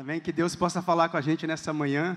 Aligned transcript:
Amém? 0.00 0.20
Que 0.20 0.30
Deus 0.30 0.54
possa 0.54 0.80
falar 0.80 1.08
com 1.08 1.16
a 1.16 1.20
gente 1.20 1.44
nessa 1.44 1.72
manhã 1.72 2.16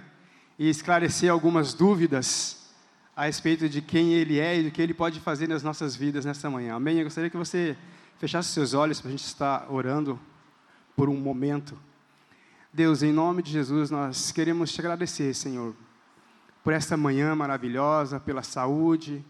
e 0.60 0.70
esclarecer 0.70 1.32
algumas 1.32 1.74
dúvidas 1.74 2.72
a 3.16 3.26
respeito 3.26 3.68
de 3.68 3.82
quem 3.82 4.14
Ele 4.14 4.40
é 4.40 4.60
e 4.60 4.64
do 4.66 4.70
que 4.70 4.80
Ele 4.80 4.94
pode 4.94 5.20
fazer 5.20 5.50
nas 5.50 5.64
nossas 5.64 5.96
vidas 5.96 6.24
nessa 6.24 6.48
manhã. 6.48 6.76
Amém? 6.76 7.00
Eu 7.00 7.06
gostaria 7.06 7.28
que 7.28 7.36
você 7.36 7.76
fechasse 8.20 8.50
seus 8.50 8.76
olhos 8.76 9.02
para 9.02 9.08
a 9.08 9.12
gente 9.12 9.24
estar 9.24 9.66
orando 9.68 10.20
por 10.96 11.10
um 11.10 11.16
momento. 11.16 11.76
Deus, 12.72 13.02
em 13.02 13.12
nome 13.12 13.42
de 13.42 13.52
Jesus, 13.52 13.90
nós 13.90 14.32
queremos 14.32 14.72
te 14.72 14.80
agradecer, 14.80 15.34
Senhor, 15.34 15.74
por 16.64 16.74
esta 16.74 16.96
manhã 16.96 17.34
maravilhosa, 17.34 18.20
pela 18.20 18.44
saúde, 18.44 19.26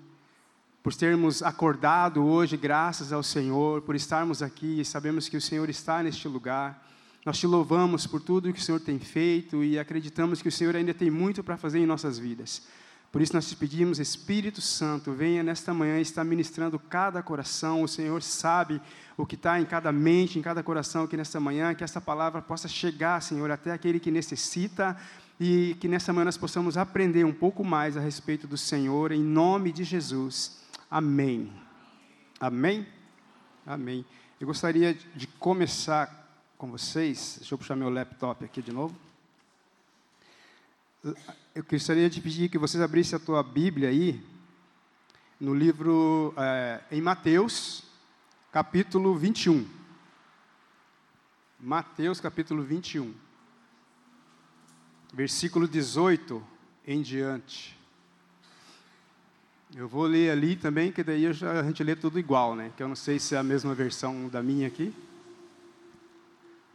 por 0.84 0.94
termos 0.94 1.42
acordado 1.42 2.22
hoje, 2.22 2.58
graças 2.58 3.14
ao 3.14 3.24
Senhor, 3.24 3.82
por 3.84 3.96
estarmos 3.96 4.44
aqui 4.44 4.82
e 4.82 4.84
sabemos 4.84 5.30
que 5.30 5.38
o 5.38 5.42
Senhor 5.42 5.70
está 5.70 6.04
neste 6.04 6.28
lugar. 6.28 6.92
Nós 7.24 7.38
te 7.38 7.46
louvamos 7.46 8.08
por 8.08 8.20
tudo 8.20 8.52
que 8.52 8.60
o 8.60 8.64
Senhor 8.64 8.80
tem 8.80 8.98
feito 8.98 9.64
e 9.64 9.78
acreditamos 9.78 10.42
que 10.42 10.48
o 10.48 10.52
Senhor 10.52 10.76
ainda 10.76 10.94
tem 10.94 11.12
muito 11.12 11.44
para 11.44 11.56
fazer 11.56 11.78
em 11.78 11.86
nossas 11.86 12.18
vidas. 12.18 12.64
Por 13.12 13.22
isso 13.22 13.34
nós 13.34 13.48
te 13.48 13.56
pedimos, 13.56 14.00
Espírito 14.00 14.62
Santo, 14.62 15.12
venha 15.12 15.44
nesta 15.44 15.74
manhã 15.74 16.00
e 16.00 16.02
está 16.02 16.24
ministrando 16.24 16.80
cada 16.80 17.22
coração. 17.22 17.84
O 17.84 17.88
Senhor 17.88 18.24
sabe 18.24 18.82
o 19.18 19.26
que 19.26 19.36
está 19.36 19.60
em 19.60 19.66
cada 19.66 19.92
mente, 19.92 20.40
em 20.40 20.42
cada 20.42 20.64
coração 20.64 21.04
aqui 21.04 21.16
nesta 21.16 21.40
manhã, 21.40 21.76
que 21.76 21.84
essa 21.84 22.02
palavra 22.02 22.42
possa 22.42 22.68
chegar, 22.68 23.22
Senhor, 23.22 23.52
até 23.52 23.72
aquele 23.72 24.00
que 24.00 24.10
necessita 24.10 24.98
e 25.40 25.76
que 25.80 25.88
nessa 25.88 26.14
manhã 26.14 26.26
nós 26.26 26.38
possamos 26.38 26.78
aprender 26.78 27.26
um 27.26 27.34
pouco 27.34 27.64
mais 27.64 27.98
a 27.98 28.00
respeito 28.00 28.48
do 28.48 28.58
Senhor, 28.58 29.12
em 29.12 29.22
nome 29.22 29.72
de 29.72 29.84
Jesus. 29.84 30.62
Amém. 30.90 31.52
Amém? 32.40 32.88
Amém. 33.66 34.06
Eu 34.40 34.48
gostaria 34.48 34.98
de 35.16 35.28
começar 35.28 36.21
com 36.62 36.70
vocês. 36.70 37.38
Deixa 37.40 37.56
eu 37.56 37.58
puxar 37.58 37.76
meu 37.76 37.90
laptop 37.90 38.46
aqui 38.46 38.62
de 38.62 38.72
novo. 38.72 38.96
Eu 41.56 41.64
gostaria 41.68 42.08
de 42.08 42.22
pedir 42.22 42.50
que 42.50 42.58
vocês 42.60 42.84
abrissem 42.84 43.18
a 43.18 43.20
tua 43.20 43.42
Bíblia 43.42 43.90
aí, 43.90 44.24
no 45.40 45.56
livro, 45.56 46.36
é, 46.38 46.80
em 46.92 47.02
Mateus, 47.02 47.84
capítulo 48.52 49.16
21. 49.16 49.68
Mateus, 51.60 52.22
capítulo 52.22 52.62
21. 52.62 53.12
Versículo 55.12 55.68
18 55.68 56.44
em 56.86 57.02
diante. 57.02 57.76
Eu 59.76 59.88
vou 59.88 60.04
ler 60.04 60.30
ali 60.30 60.56
também, 60.56 60.92
que 60.92 61.04
daí 61.04 61.26
a 61.26 61.64
gente 61.64 61.84
lê 61.84 61.96
tudo 61.96 62.20
igual, 62.20 62.56
né? 62.56 62.72
Que 62.78 62.84
eu 62.84 62.88
não 62.88 62.96
sei 62.96 63.18
se 63.18 63.34
é 63.34 63.40
a 63.40 63.44
mesma 63.44 63.74
versão 63.74 64.28
da 64.28 64.44
minha 64.44 64.68
aqui 64.68 64.94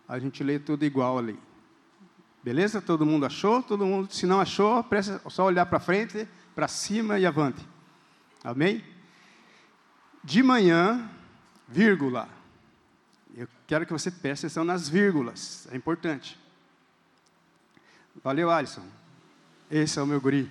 a 0.09 0.19
gente 0.19 0.43
lê 0.45 0.59
tudo 0.59 0.85
igual 0.85 1.19
ali. 1.19 1.39
Beleza? 2.43 2.81
Todo 2.81 3.05
mundo 3.05 3.27
achou? 3.27 3.62
Todo 3.62 3.85
mundo, 3.85 4.13
se 4.13 4.25
não 4.25 4.41
achou, 4.41 4.83
presta 4.85 5.21
só 5.29 5.45
olhar 5.45 5.67
para 5.67 5.81
frente, 5.81 6.29
para 6.55 6.69
cima 6.69 7.19
e 7.19 7.27
avante. 7.27 7.67
Amém? 8.45 8.85
De 10.23 10.43
manhã, 10.43 11.11
vírgula. 11.67 12.29
Eu 13.37 13.48
quero 13.67 13.85
que 13.85 13.93
você 13.93 14.11
preste 14.11 14.47
atenção 14.47 14.65
nas 14.65 14.89
vírgulas, 14.89 15.67
é 15.73 15.77
importante. 15.77 16.39
Valeu, 18.23 18.51
Alisson. 18.51 18.85
Esse 19.70 19.98
é 19.98 20.03
o 20.03 20.07
meu 20.07 20.20
guri. 20.20 20.51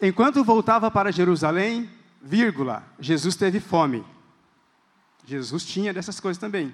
Enquanto 0.00 0.44
voltava 0.44 0.90
para 0.90 1.10
Jerusalém, 1.10 1.90
vírgula, 2.22 2.84
Jesus 3.00 3.34
teve 3.34 3.58
fome. 3.58 4.04
Jesus 5.26 5.64
tinha 5.64 5.92
dessas 5.92 6.20
coisas 6.20 6.40
também 6.40 6.72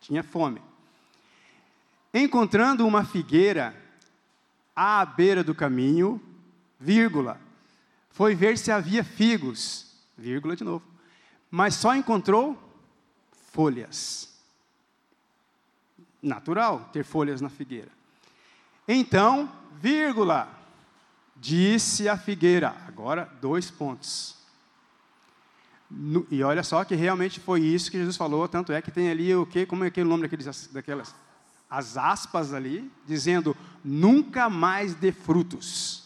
tinha 0.00 0.22
fome. 0.22 0.62
Encontrando 2.12 2.86
uma 2.86 3.04
figueira 3.04 3.74
à 4.74 5.04
beira 5.04 5.44
do 5.44 5.54
caminho, 5.54 6.20
vírgula, 6.78 7.40
foi 8.10 8.34
ver 8.34 8.56
se 8.56 8.70
havia 8.70 9.04
figos, 9.04 9.92
vírgula 10.16 10.56
de 10.56 10.64
novo, 10.64 10.84
mas 11.50 11.74
só 11.74 11.94
encontrou 11.94 12.56
folhas. 13.52 14.28
Natural 16.22 16.88
ter 16.92 17.04
folhas 17.04 17.40
na 17.40 17.48
figueira. 17.48 17.90
Então, 18.86 19.52
vírgula, 19.80 20.48
disse 21.36 22.08
a 22.08 22.16
figueira, 22.16 22.74
agora 22.86 23.30
dois 23.40 23.70
pontos. 23.70 24.37
No, 25.90 26.26
e 26.30 26.42
olha 26.42 26.62
só 26.62 26.84
que 26.84 26.94
realmente 26.94 27.40
foi 27.40 27.60
isso 27.62 27.90
que 27.90 27.98
Jesus 27.98 28.16
falou, 28.16 28.46
tanto 28.46 28.72
é 28.72 28.82
que 28.82 28.90
tem 28.90 29.10
ali 29.10 29.34
o 29.34 29.46
que, 29.46 29.64
como 29.64 29.84
é 29.84 29.86
aquele 29.86 30.08
nome 30.08 30.22
daqueles, 30.22 30.68
daquelas, 30.72 31.14
as 31.68 31.96
aspas 31.96 32.52
ali, 32.52 32.90
dizendo, 33.06 33.56
nunca 33.82 34.50
mais 34.50 34.94
dê 34.94 35.12
frutos. 35.12 36.04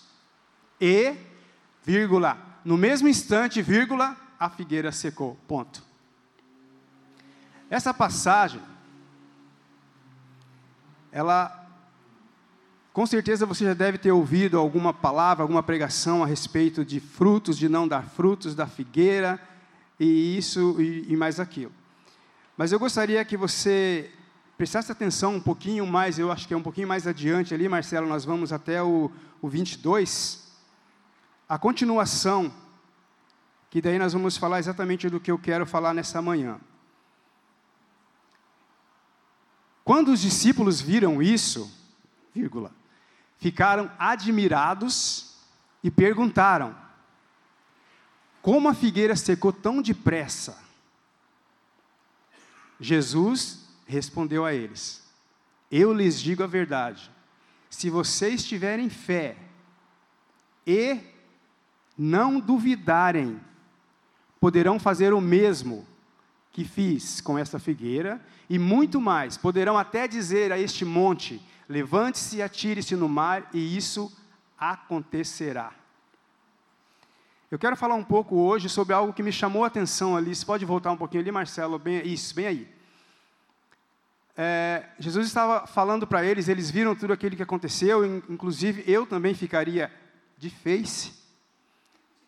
E, 0.81 1.15
vírgula, 1.85 2.37
no 2.65 2.77
mesmo 2.77 3.09
instante, 3.09 3.61
vírgula, 3.61 4.17
a 4.39 4.49
figueira 4.49 4.93
secou, 4.93 5.37
ponto. 5.49 5.83
Essa 7.69 7.95
passagem, 7.95 8.61
ela, 11.11 11.67
com 12.93 13.07
certeza 13.07 13.47
você 13.47 13.65
já 13.65 13.75
deve 13.75 13.99
ter 13.99 14.13
ouvido 14.13 14.59
alguma 14.59 14.93
palavra, 14.93 15.43
alguma 15.43 15.63
pregação 15.63 16.23
a 16.23 16.27
respeito 16.27 16.85
de 16.85 17.01
frutos, 17.01 17.57
de 17.57 17.69
não 17.69 17.89
dar 17.89 18.03
frutos 18.03 18.55
da 18.55 18.67
figueira, 18.67 19.41
e 20.03 20.37
isso 20.37 20.81
e, 20.81 21.13
e 21.13 21.17
mais 21.17 21.39
aquilo. 21.39 21.73
Mas 22.57 22.73
eu 22.73 22.79
gostaria 22.79 23.25
que 23.25 23.37
você 23.37 24.11
prestasse 24.57 24.91
atenção 24.91 25.37
um 25.37 25.41
pouquinho 25.41 25.87
mais, 25.87 26.19
eu 26.19 26.31
acho 26.31 26.47
que 26.47 26.55
é 26.55 26.57
um 26.57 26.63
pouquinho 26.63 26.89
mais 26.89 27.07
adiante 27.07 27.55
ali, 27.55 27.69
Marcelo, 27.69 28.07
nós 28.07 28.25
vamos 28.25 28.53
até 28.53 28.83
o, 28.83 29.11
o 29.41 29.49
22, 29.49 30.53
a 31.49 31.57
continuação, 31.57 32.53
que 33.71 33.81
daí 33.81 33.99
nós 33.99 34.13
vamos 34.13 34.37
falar 34.37 34.59
exatamente 34.59 35.09
do 35.09 35.21
que 35.21 35.31
eu 35.31 35.39
quero 35.39 35.65
falar 35.65 35.95
nessa 35.95 36.21
manhã. 36.21 36.61
Quando 39.85 40.13
os 40.13 40.21
discípulos 40.21 40.81
viram 40.81 41.23
isso, 41.23 41.73
vírgula, 42.35 42.73
ficaram 43.39 43.91
admirados 43.99 45.37
e 45.83 45.91
perguntaram: 45.91 46.82
como 48.43 48.69
a 48.69 48.75
figueira 48.75 49.15
secou 49.15 49.53
tão 49.53 49.81
depressa? 49.81 50.59
Jesus 52.81 53.61
respondeu 53.87 54.45
a 54.45 54.53
eles: 54.53 55.01
Eu 55.71 55.95
lhes 55.95 56.21
digo 56.21 56.43
a 56.43 56.49
verdade. 56.49 57.11
Se 57.71 57.89
vocês 57.89 58.45
tiverem 58.45 58.91
fé 58.91 59.37
e 60.67 60.99
não 61.97 62.41
duvidarem, 62.41 63.41
poderão 64.41 64.79
fazer 64.79 65.15
o 65.15 65.21
mesmo 65.21 65.87
que 66.51 66.65
fiz 66.65 67.21
com 67.21 67.39
esta 67.39 67.59
figueira 67.59 68.21
e 68.51 68.59
muito 68.59 69.01
mais. 69.01 69.37
Poderão 69.37 69.79
até 69.79 70.09
dizer 70.09 70.53
a 70.53 70.59
este 70.59 70.85
monte: 70.85 71.41
Levante-se 71.69 72.37
e 72.37 72.43
atire-se 72.43 72.97
no 72.97 73.09
mar, 73.09 73.49
e 73.55 73.77
isso 73.77 74.13
acontecerá. 74.59 75.82
Eu 77.53 77.59
quero 77.59 77.77
falar 77.77 77.97
um 77.97 78.03
pouco 78.03 78.35
hoje 78.37 78.67
sobre 78.71 78.95
algo 78.95 79.13
que 79.13 79.23
me 79.23 79.31
chamou 79.31 79.63
a 79.63 79.67
atenção 79.67 80.17
ali. 80.17 80.35
Você 80.35 80.43
pode 80.43 80.65
voltar 80.65 80.91
um 80.91 80.97
pouquinho 80.97 81.23
ali, 81.23 81.31
Marcelo? 81.31 81.79
Bem, 81.79 82.01
isso, 82.03 82.35
bem 82.35 82.47
aí. 82.47 82.75
É, 84.35 84.87
Jesus 84.99 85.27
estava 85.27 85.67
falando 85.67 86.07
para 86.07 86.25
eles, 86.25 86.49
eles 86.49 86.71
viram 86.71 86.97
tudo 86.97 87.13
aquilo 87.13 87.37
que 87.37 87.43
aconteceu, 87.43 88.07
inclusive 88.07 88.83
eu 88.91 89.05
também 89.05 89.35
ficaria 89.35 89.93
de 90.39 90.49
face 90.49 91.13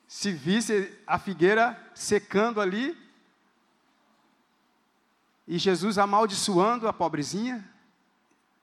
se 0.06 0.30
visse 0.30 0.92
a 1.06 1.18
figueira 1.18 1.82
secando 1.94 2.60
ali 2.60 2.94
e 5.48 5.56
Jesus 5.56 5.96
amaldiçoando 5.96 6.86
a 6.86 6.92
pobrezinha, 6.92 7.66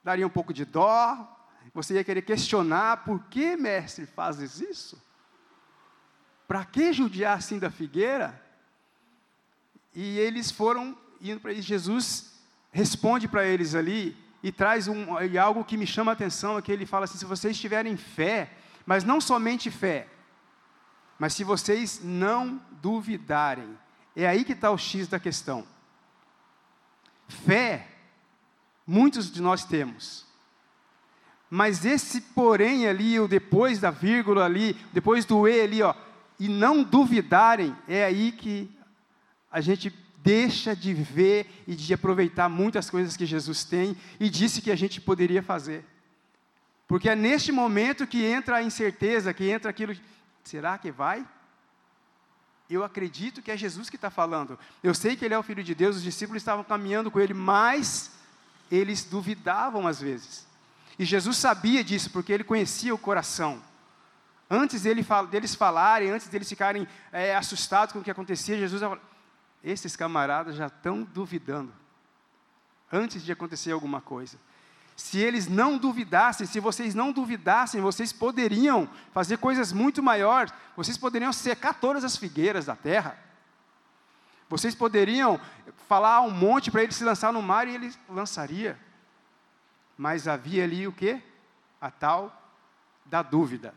daria 0.04 0.28
um 0.28 0.30
pouco 0.30 0.54
de 0.54 0.64
dó, 0.64 1.28
você 1.74 1.96
ia 1.96 2.04
querer 2.04 2.22
questionar 2.22 3.04
por 3.04 3.24
que, 3.24 3.58
mestre, 3.58 4.06
fazes 4.06 4.62
isso? 4.62 5.11
Para 6.52 6.66
que 6.66 6.92
judiar 6.92 7.38
assim 7.38 7.58
da 7.58 7.72
figueira? 7.72 8.38
E 9.96 10.20
eles 10.20 10.52
foram 10.52 10.98
indo 11.22 11.40
para. 11.40 11.54
Jesus 11.54 12.34
responde 12.74 13.26
para 13.26 13.46
eles 13.46 13.74
ali 13.74 14.18
e 14.44 14.52
traz 14.52 14.90
um, 14.90 15.18
e 15.22 15.38
algo 15.38 15.64
que 15.64 15.78
me 15.78 15.88
chama 15.88 16.12
a 16.12 16.14
atenção, 16.14 16.58
é 16.58 16.62
que 16.62 16.70
ele 16.70 16.86
fala 16.86 17.06
assim, 17.06 17.18
se 17.18 17.24
vocês 17.24 17.58
tiverem 17.58 17.96
fé, 17.96 18.52
mas 18.86 19.06
não 19.06 19.22
somente 19.22 19.72
fé, 19.72 20.10
mas 21.18 21.34
se 21.34 21.46
vocês 21.46 22.02
não 22.04 22.62
duvidarem, 22.82 23.80
é 24.14 24.28
aí 24.28 24.44
que 24.44 24.52
está 24.52 24.72
o 24.72 24.78
X 24.78 25.08
da 25.08 25.22
questão. 25.22 25.66
Fé, 27.30 27.88
muitos 28.86 29.32
de 29.32 29.42
nós 29.42 29.64
temos, 29.64 30.26
mas 31.50 31.86
esse 31.86 32.20
porém 32.20 32.90
ali, 32.90 33.18
o 33.22 33.28
depois 33.30 33.80
da 33.80 33.90
vírgula 33.90 34.44
ali, 34.44 34.74
depois 34.92 35.24
do 35.24 35.48
E 35.48 35.62
ali, 35.62 35.82
ó, 35.82 35.96
e 36.42 36.48
não 36.48 36.82
duvidarem, 36.82 37.76
é 37.88 38.04
aí 38.04 38.32
que 38.32 38.68
a 39.52 39.62
gente 39.62 39.94
deixa 40.24 40.76
de 40.76 40.92
ver 40.92 41.46
e 41.68 41.76
de 41.76 41.94
aproveitar 41.94 42.50
muitas 42.50 42.90
coisas 42.90 43.16
que 43.16 43.28
Jesus 43.28 43.64
tem 43.64 43.96
e 44.20 44.28
disse 44.28 44.60
que 44.60 44.72
a 44.72 44.76
gente 44.76 45.00
poderia 45.00 45.44
fazer. 45.44 45.86
Porque 46.88 47.08
é 47.08 47.16
neste 47.16 47.52
momento 47.52 48.08
que 48.08 48.26
entra 48.26 48.56
a 48.56 48.64
incerteza, 48.64 49.36
que 49.36 49.52
entra 49.52 49.70
aquilo, 49.70 49.96
será 50.44 50.80
que 50.80 50.92
vai? 50.92 51.24
Eu 52.68 52.84
acredito 52.84 53.44
que 53.44 53.52
é 53.52 53.56
Jesus 53.56 53.88
que 53.88 53.96
está 53.96 54.10
falando. 54.10 54.58
Eu 54.82 54.96
sei 54.96 55.16
que 55.16 55.24
Ele 55.24 55.36
é 55.36 55.38
o 55.38 55.44
Filho 55.44 55.64
de 55.64 55.76
Deus, 55.76 55.98
os 55.98 56.04
discípulos 56.04 56.42
estavam 56.42 56.64
caminhando 56.64 57.12
com 57.12 57.20
Ele, 57.20 57.36
mas 57.36 58.14
eles 58.72 59.04
duvidavam 59.04 59.86
às 59.86 60.02
vezes. 60.02 60.48
E 60.98 61.06
Jesus 61.06 61.38
sabia 61.38 61.84
disso, 61.84 62.10
porque 62.10 62.34
Ele 62.34 62.44
conhecia 62.44 62.96
o 62.96 62.98
coração. 62.98 63.62
Antes 64.54 64.82
dele, 64.82 65.02
deles 65.30 65.56
falarem, 65.56 66.10
antes 66.10 66.28
deles 66.28 66.50
ficarem 66.50 66.86
é, 67.10 67.34
assustados 67.34 67.94
com 67.94 68.00
o 68.00 68.04
que 68.04 68.12
acontecia, 68.12 68.58
Jesus 68.58 68.82
falou, 68.82 69.00
esses 69.64 69.96
camaradas 69.96 70.58
já 70.58 70.68
estão 70.68 71.04
duvidando. 71.04 71.72
Antes 72.92 73.24
de 73.24 73.32
acontecer 73.32 73.72
alguma 73.72 74.02
coisa. 74.02 74.38
Se 74.94 75.20
eles 75.20 75.48
não 75.48 75.78
duvidassem, 75.78 76.46
se 76.46 76.60
vocês 76.60 76.94
não 76.94 77.14
duvidassem, 77.14 77.80
vocês 77.80 78.12
poderiam 78.12 78.90
fazer 79.14 79.38
coisas 79.38 79.72
muito 79.72 80.04
maiores. 80.04 80.54
Vocês 80.76 80.98
poderiam 80.98 81.32
secar 81.32 81.76
todas 81.76 82.04
as 82.04 82.18
figueiras 82.18 82.66
da 82.66 82.76
terra. 82.76 83.18
Vocês 84.50 84.76
poderiam 84.76 85.40
falar 85.88 86.20
um 86.20 86.30
monte 86.30 86.70
para 86.70 86.84
ele 86.84 86.92
se 86.92 87.06
lançar 87.06 87.32
no 87.32 87.42
mar 87.42 87.70
e 87.70 87.76
ele 87.76 87.96
lançaria. 88.10 88.78
Mas 89.98 90.28
havia 90.28 90.66
ali 90.66 90.86
o 90.86 90.92
que? 90.92 91.24
A 91.80 91.90
tal 91.90 92.38
da 93.06 93.22
dúvida. 93.22 93.74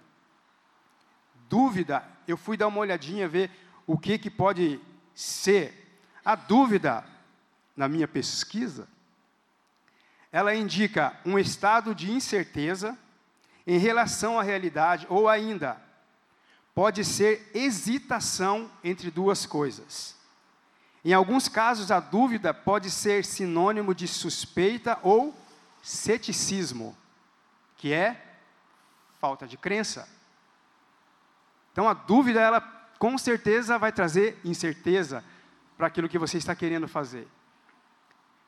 Dúvida, 1.54 2.04
eu 2.26 2.36
fui 2.36 2.56
dar 2.56 2.66
uma 2.66 2.80
olhadinha, 2.80 3.28
ver 3.28 3.48
o 3.86 3.96
que, 3.96 4.18
que 4.18 4.28
pode 4.28 4.80
ser. 5.14 6.02
A 6.24 6.34
dúvida, 6.34 7.04
na 7.76 7.88
minha 7.88 8.08
pesquisa, 8.08 8.88
ela 10.32 10.52
indica 10.52 11.16
um 11.24 11.38
estado 11.38 11.94
de 11.94 12.10
incerteza 12.10 12.98
em 13.64 13.78
relação 13.78 14.36
à 14.36 14.42
realidade, 14.42 15.06
ou 15.08 15.28
ainda, 15.28 15.80
pode 16.74 17.04
ser 17.04 17.48
hesitação 17.54 18.68
entre 18.82 19.08
duas 19.08 19.46
coisas. 19.46 20.16
Em 21.04 21.12
alguns 21.12 21.46
casos, 21.46 21.92
a 21.92 22.00
dúvida 22.00 22.52
pode 22.52 22.90
ser 22.90 23.24
sinônimo 23.24 23.94
de 23.94 24.08
suspeita 24.08 24.98
ou 25.04 25.32
ceticismo, 25.80 26.98
que 27.76 27.92
é 27.92 28.20
falta 29.20 29.46
de 29.46 29.56
crença. 29.56 30.12
Então, 31.74 31.88
a 31.88 31.92
dúvida, 31.92 32.40
ela 32.40 32.60
com 33.00 33.18
certeza 33.18 33.76
vai 33.76 33.90
trazer 33.90 34.40
incerteza 34.44 35.24
para 35.76 35.88
aquilo 35.88 36.08
que 36.08 36.20
você 36.20 36.38
está 36.38 36.54
querendo 36.54 36.86
fazer. 36.86 37.26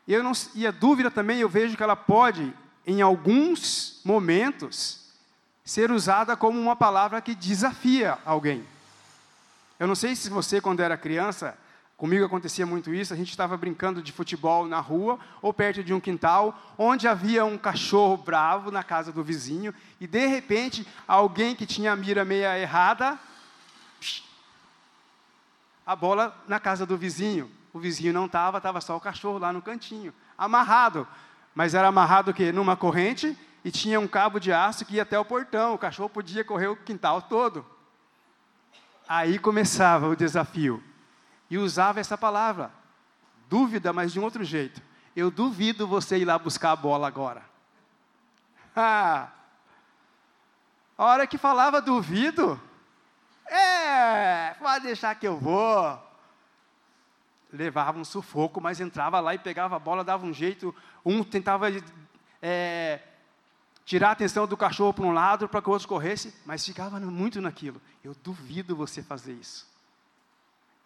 E, 0.06 0.17
não, 0.17 0.31
e 0.55 0.64
a 0.64 0.70
dúvida 0.70 1.11
também, 1.11 1.40
eu 1.40 1.49
vejo 1.49 1.76
que 1.76 1.82
ela 1.82 1.96
pode, 1.96 2.55
em 2.87 3.02
alguns 3.02 4.00
momentos, 4.05 5.11
ser 5.64 5.90
usada 5.90 6.37
como 6.37 6.61
uma 6.61 6.76
palavra 6.76 7.20
que 7.20 7.34
desafia 7.34 8.17
alguém. 8.25 8.64
Eu 9.81 9.88
não 9.88 9.96
sei 9.96 10.14
se 10.14 10.31
você, 10.31 10.61
quando 10.61 10.78
era 10.78 10.96
criança, 10.96 11.58
comigo 11.96 12.25
acontecia 12.25 12.66
muito 12.66 12.93
isso, 12.93 13.14
a 13.14 13.16
gente 13.16 13.31
estava 13.31 13.56
brincando 13.56 14.02
de 14.02 14.12
futebol 14.12 14.66
na 14.66 14.81
rua 14.81 15.19
ou 15.40 15.52
perto 15.52 15.82
de 15.82 15.94
um 15.94 16.00
quintal, 16.00 16.58
onde 16.76 17.08
havia 17.08 17.44
um 17.44 17.56
cachorro 17.56 18.16
bravo 18.16 18.70
na 18.70 18.82
casa 18.82 19.10
do 19.10 19.25
vizinho, 19.25 19.75
e 20.00 20.06
de 20.06 20.26
repente, 20.26 20.87
alguém 21.08 21.54
que 21.54 21.64
tinha 21.64 21.93
a 21.93 21.96
mira 21.96 22.25
meia 22.25 22.58
errada, 22.58 23.19
a 25.87 25.96
bola 25.96 26.37
na 26.46 26.58
casa 26.58 26.84
do 26.84 26.96
vizinho. 26.96 27.50
O 27.72 27.78
vizinho 27.78 28.12
não 28.12 28.26
estava, 28.26 28.58
estava 28.58 28.81
só 28.81 28.96
o 28.96 29.00
cachorro 29.00 29.38
lá 29.38 29.52
no 29.52 29.62
cantinho, 29.62 30.12
amarrado. 30.37 31.06
Mas 31.54 31.75
era 31.75 31.88
amarrado 31.88 32.31
o 32.31 32.34
quê? 32.34 32.50
Numa 32.50 32.76
corrente 32.76 33.38
e 33.64 33.70
tinha 33.70 34.00
um 34.00 34.08
cabo 34.08 34.38
de 34.38 34.52
aço 34.52 34.84
que 34.84 34.96
ia 34.96 35.02
até 35.02 35.19
o 35.19 35.25
portão. 35.25 35.75
O 35.75 35.78
cachorro 35.78 36.08
podia 36.08 36.44
correr 36.44 36.66
o 36.66 36.76
quintal 36.76 37.22
todo. 37.22 37.64
Aí 39.08 39.38
começava 39.38 40.08
o 40.08 40.16
desafio. 40.16 40.82
E 41.50 41.58
usava 41.58 42.00
essa 42.00 42.16
palavra. 42.16 42.70
Dúvida, 43.48 43.93
mas 43.93 44.12
de 44.12 44.20
um 44.20 44.25
outro 44.25 44.44
jeito. 44.44 44.82
Eu 45.14 45.31
duvido 45.31 45.87
você 45.87 46.19
ir 46.19 46.25
lá 46.25 46.38
buscar 46.38 46.72
a 46.72 46.76
bola 46.76 47.06
agora. 47.06 47.43
Ah, 48.78 49.31
a 50.98 51.04
hora 51.06 51.26
que 51.26 51.38
falava 51.38 51.81
duvido, 51.81 52.60
é, 53.46 54.54
pode 54.58 54.84
deixar 54.84 55.14
que 55.14 55.26
eu 55.26 55.38
vou 55.38 55.98
levava 57.52 57.99
um 57.99 58.04
sufoco, 58.04 58.60
mas 58.60 58.81
entrava 58.81 59.20
lá 59.20 59.34
e 59.34 59.38
pegava 59.38 59.76
a 59.76 59.78
bola, 59.78 60.04
dava 60.04 60.26
um 60.26 60.32
jeito. 60.32 60.75
Um 61.04 61.22
tentava 61.25 61.66
é, 62.42 63.00
tirar 63.84 64.10
a 64.10 64.12
atenção 64.12 64.46
do 64.46 64.56
cachorro 64.56 64.92
para 64.92 65.04
um 65.04 65.12
lado 65.12 65.49
para 65.49 65.62
que 65.62 65.69
o 65.69 65.72
outro 65.72 65.88
corresse, 65.88 66.34
mas 66.44 66.64
ficava 66.64 66.99
muito 67.00 67.40
naquilo. 67.40 67.81
Eu 68.04 68.14
duvido 68.22 68.76
você 68.76 69.02
fazer 69.02 69.32
isso. 69.32 69.66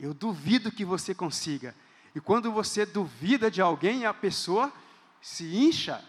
Eu 0.01 0.13
duvido 0.13 0.73
que 0.73 0.85
você 0.85 1.15
consiga. 1.15 1.75
E 2.15 2.21
quando 2.21 2.51
você 2.51 2.85
duvida 2.85 3.51
de 3.51 3.61
alguém, 3.61 4.07
a 4.07 4.13
pessoa 4.13 4.73
se 5.21 5.45
incha. 5.55 6.03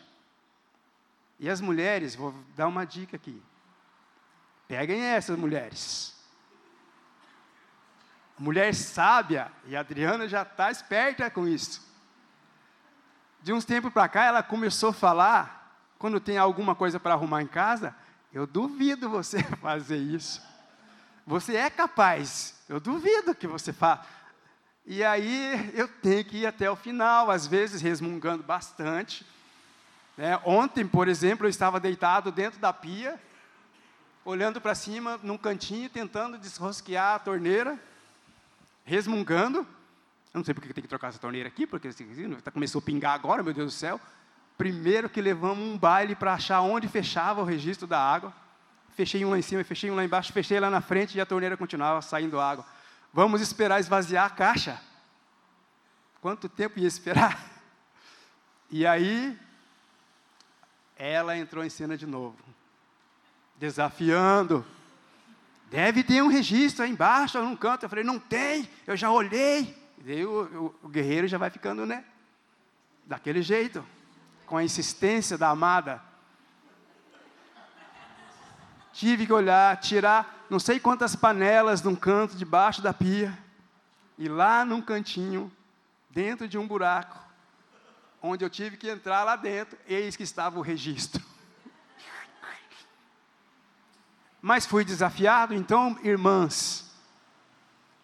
E 1.38 1.50
as 1.50 1.62
mulheres, 1.62 2.16
vou 2.16 2.34
dar 2.56 2.68
uma 2.68 2.86
dica 2.86 3.18
aqui. 3.18 3.40
Peguem 4.68 5.02
essas 5.02 5.38
mulheres 5.38 6.20
mulher 8.42 8.74
sábia, 8.74 9.52
e 9.68 9.76
a 9.76 9.82
Adriana 9.82 10.28
já 10.28 10.42
está 10.42 10.72
esperta 10.72 11.30
com 11.30 11.48
isso. 11.48 11.80
De 13.42 13.54
uns 13.54 13.64
tempos 13.64 13.94
para 13.94 14.10
cá, 14.10 14.26
ela 14.26 14.42
começou 14.42 14.90
a 14.90 14.94
falar, 14.94 15.78
quando 16.00 16.20
tem 16.20 16.40
alguma 16.40 16.74
coisa 16.74 17.00
para 17.00 17.14
arrumar 17.14 17.44
em 17.44 17.48
casa, 17.48 17.96
eu 18.34 18.48
duvido 18.48 19.10
você 19.10 19.44
fazer 19.62 19.98
isso. 19.98 20.42
Você 21.32 21.56
é 21.56 21.70
capaz, 21.70 22.56
eu 22.68 22.78
duvido 22.78 23.34
que 23.34 23.48
você 23.48 23.72
faça. 23.72 24.06
E 24.86 25.02
aí 25.02 25.72
eu 25.74 25.88
tenho 25.88 26.26
que 26.26 26.40
ir 26.40 26.46
até 26.46 26.70
o 26.70 26.76
final, 26.76 27.32
às 27.32 27.48
vezes 27.48 27.82
resmungando 27.82 28.44
bastante. 28.44 29.26
Né? 30.18 30.38
Ontem, 30.44 30.86
por 30.86 31.08
exemplo, 31.08 31.46
eu 31.46 31.50
estava 31.50 31.80
deitado 31.80 32.34
dentro 32.34 32.60
da 32.60 32.74
pia, 32.74 33.18
olhando 34.26 34.60
para 34.60 34.76
cima, 34.76 35.22
num 35.24 35.38
cantinho, 35.38 35.90
tentando 35.90 36.38
desrosquear 36.38 37.16
a 37.16 37.20
torneira 37.20 37.80
resmungando. 38.84 39.60
Eu 39.60 40.40
não 40.40 40.44
sei 40.44 40.54
porque 40.54 40.74
tem 40.74 40.82
que 40.82 40.90
trocar 40.90 41.08
essa 41.08 41.18
torneira 41.18 41.48
aqui, 41.48 41.66
porque 41.66 41.88
tá, 42.44 42.52
começou 42.52 42.80
a 42.80 42.82
pingar 42.82 43.14
agora, 43.14 43.42
meu 43.42 43.54
Deus 43.54 43.74
do 43.74 43.78
céu. 43.78 44.02
Primeiro 44.58 45.10
que 45.10 45.22
levamos 45.22 45.64
um 45.64 45.78
baile 45.78 46.14
para 46.14 46.34
achar 46.34 46.60
onde 46.60 46.90
fechava 46.90 47.40
o 47.40 47.46
registro 47.46 47.88
da 47.88 48.02
água. 48.02 48.41
Fechei 48.96 49.24
um 49.24 49.30
lá 49.30 49.38
em 49.38 49.42
cima, 49.42 49.64
fechei 49.64 49.90
um 49.90 49.96
lá 49.96 50.04
embaixo, 50.04 50.34
fechei 50.34 50.60
lá 50.60 50.70
na 50.70 50.82
frente 50.82 51.18
e 51.18 51.22
a 51.22 51.26
torneira 51.26 51.56
continuava 51.56 52.02
saindo 52.02 52.40
água. 52.40 52.66
Vamos 53.14 53.42
esperar 53.42 53.80
esvaziar 53.80 54.26
a 54.26 54.30
caixa. 54.30 54.82
Quanto 56.22 56.48
tempo 56.48 56.80
ia 56.80 56.88
esperar? 56.88 57.50
E 58.74 58.88
aí, 58.88 59.38
ela 60.96 61.36
entrou 61.36 61.62
em 61.62 61.70
cena 61.70 61.98
de 61.98 62.06
novo, 62.06 62.38
desafiando. 63.58 64.66
Deve 65.70 66.04
ter 66.04 66.24
um 66.24 66.28
registro 66.28 66.86
aí 66.86 66.90
embaixo, 66.90 67.42
num 67.42 67.54
canto. 67.54 67.84
Eu 67.84 67.90
falei, 67.90 68.06
não 68.06 68.18
tem, 68.18 68.70
eu 68.88 68.96
já 68.96 69.12
olhei. 69.12 69.76
E 70.06 70.24
o, 70.24 70.74
o, 70.82 70.88
o 70.88 70.88
guerreiro 70.88 71.28
já 71.28 71.38
vai 71.38 71.50
ficando, 71.50 71.86
né? 71.86 72.06
Daquele 73.06 73.42
jeito, 73.42 73.86
com 74.46 74.56
a 74.56 74.64
insistência 74.64 75.38
da 75.38 75.50
amada. 75.50 76.02
Tive 79.02 79.26
que 79.26 79.34
olhar, 79.34 79.76
tirar 79.78 80.46
não 80.48 80.60
sei 80.60 80.80
quantas 80.80 81.16
panelas 81.16 81.82
num 81.82 81.96
canto 81.96 82.36
debaixo 82.36 82.84
da 82.84 82.94
pia, 82.94 83.36
e 84.16 84.30
lá 84.30 84.64
num 84.64 84.80
cantinho, 84.80 85.52
dentro 86.08 86.48
de 86.48 86.56
um 86.56 86.68
buraco, 86.68 87.18
onde 88.22 88.46
eu 88.46 88.50
tive 88.50 88.78
que 88.78 88.88
entrar 88.88 89.24
lá 89.24 89.36
dentro, 89.36 89.76
eis 89.88 90.16
que 90.16 90.22
estava 90.22 90.60
o 90.60 90.62
registro. 90.62 91.20
mas 94.40 94.68
fui 94.68 94.86
desafiado. 94.86 95.56
Então, 95.56 95.98
irmãs, 96.04 96.96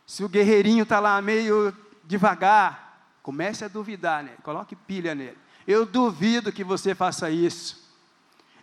se 0.03 0.23
o 0.23 0.29
guerreirinho 0.29 0.81
está 0.81 0.99
lá 0.99 1.21
meio 1.21 1.77
devagar, 2.05 3.03
comece 3.21 3.63
a 3.63 3.67
duvidar 3.67 4.23
nele, 4.23 4.37
coloque 4.41 4.75
pilha 4.75 5.13
nele. 5.13 5.37
Eu 5.67 5.85
duvido 5.85 6.51
que 6.51 6.63
você 6.63 6.95
faça 6.95 7.29
isso. 7.29 7.86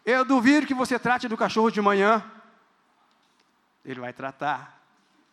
Eu 0.05 0.25
duvido 0.25 0.67
que 0.67 0.75
você 0.75 0.99
trate 0.99 1.29
do 1.29 1.37
cachorro 1.37 1.71
de 1.71 1.81
manhã. 1.81 2.23
Ele 3.85 4.01
vai 4.01 4.13
tratar, 4.13 4.81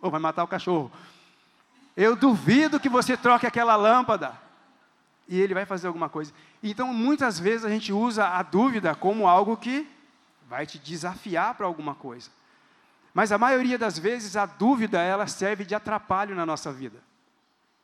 ou 0.01 0.09
vai 0.09 0.19
matar 0.19 0.43
o 0.43 0.47
cachorro. 0.47 0.91
Eu 1.95 2.15
duvido 2.15 2.79
que 2.79 2.89
você 2.89 3.17
troque 3.17 3.45
aquela 3.45 3.75
lâmpada. 3.75 4.39
E 5.27 5.39
ele 5.39 5.53
vai 5.53 5.65
fazer 5.65 5.87
alguma 5.87 6.09
coisa. 6.09 6.33
Então, 6.61 6.93
muitas 6.93 7.39
vezes 7.39 7.65
a 7.65 7.69
gente 7.69 7.91
usa 7.93 8.27
a 8.27 8.43
dúvida 8.43 8.95
como 8.95 9.27
algo 9.27 9.55
que 9.57 9.87
vai 10.47 10.65
te 10.65 10.77
desafiar 10.77 11.55
para 11.55 11.65
alguma 11.65 11.95
coisa. 11.95 12.29
Mas 13.13 13.31
a 13.31 13.37
maioria 13.37 13.77
das 13.77 13.97
vezes 13.97 14.35
a 14.35 14.45
dúvida 14.45 15.01
ela 15.01 15.27
serve 15.27 15.65
de 15.65 15.75
atrapalho 15.75 16.35
na 16.35 16.45
nossa 16.45 16.71
vida. 16.71 17.01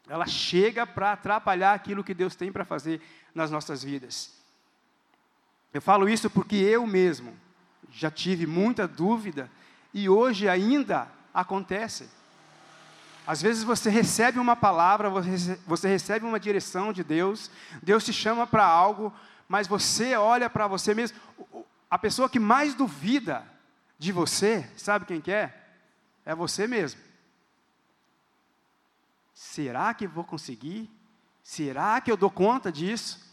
ela 0.09 0.25
chega 0.25 0.87
para 0.87 1.11
atrapalhar 1.13 1.73
aquilo 1.73 2.03
que 2.03 2.13
Deus 2.13 2.33
tem 2.33 2.49
para 2.49 2.63
fazer 2.63 3.01
nas 3.35 3.51
nossas 3.51 3.83
vidas. 3.83 4.36
Eu 5.77 5.81
falo 5.81 6.09
isso 6.09 6.27
porque 6.27 6.55
eu 6.55 6.87
mesmo 6.87 7.37
já 7.91 8.09
tive 8.09 8.47
muita 8.47 8.87
dúvida 8.87 9.47
e 9.93 10.09
hoje 10.09 10.49
ainda 10.49 11.07
acontece. 11.31 12.09
Às 13.27 13.43
vezes 13.43 13.63
você 13.63 13.87
recebe 13.87 14.39
uma 14.39 14.55
palavra, 14.55 15.07
você 15.67 15.87
recebe 15.87 16.25
uma 16.25 16.39
direção 16.39 16.91
de 16.91 17.03
Deus, 17.03 17.51
Deus 17.83 18.03
te 18.03 18.11
chama 18.11 18.47
para 18.47 18.65
algo, 18.65 19.13
mas 19.47 19.67
você 19.67 20.15
olha 20.15 20.49
para 20.49 20.65
você 20.65 20.95
mesmo. 20.95 21.15
A 21.91 21.99
pessoa 21.99 22.27
que 22.27 22.39
mais 22.39 22.73
duvida 22.73 23.45
de 23.99 24.11
você, 24.11 24.67
sabe 24.75 25.05
quem 25.05 25.21
que 25.21 25.31
é? 25.31 25.55
É 26.25 26.33
você 26.33 26.65
mesmo. 26.65 26.99
Será 29.31 29.93
que 29.93 30.07
vou 30.07 30.23
conseguir? 30.23 30.89
Será 31.43 32.01
que 32.01 32.11
eu 32.11 32.17
dou 32.17 32.31
conta 32.31 32.71
disso? 32.71 33.26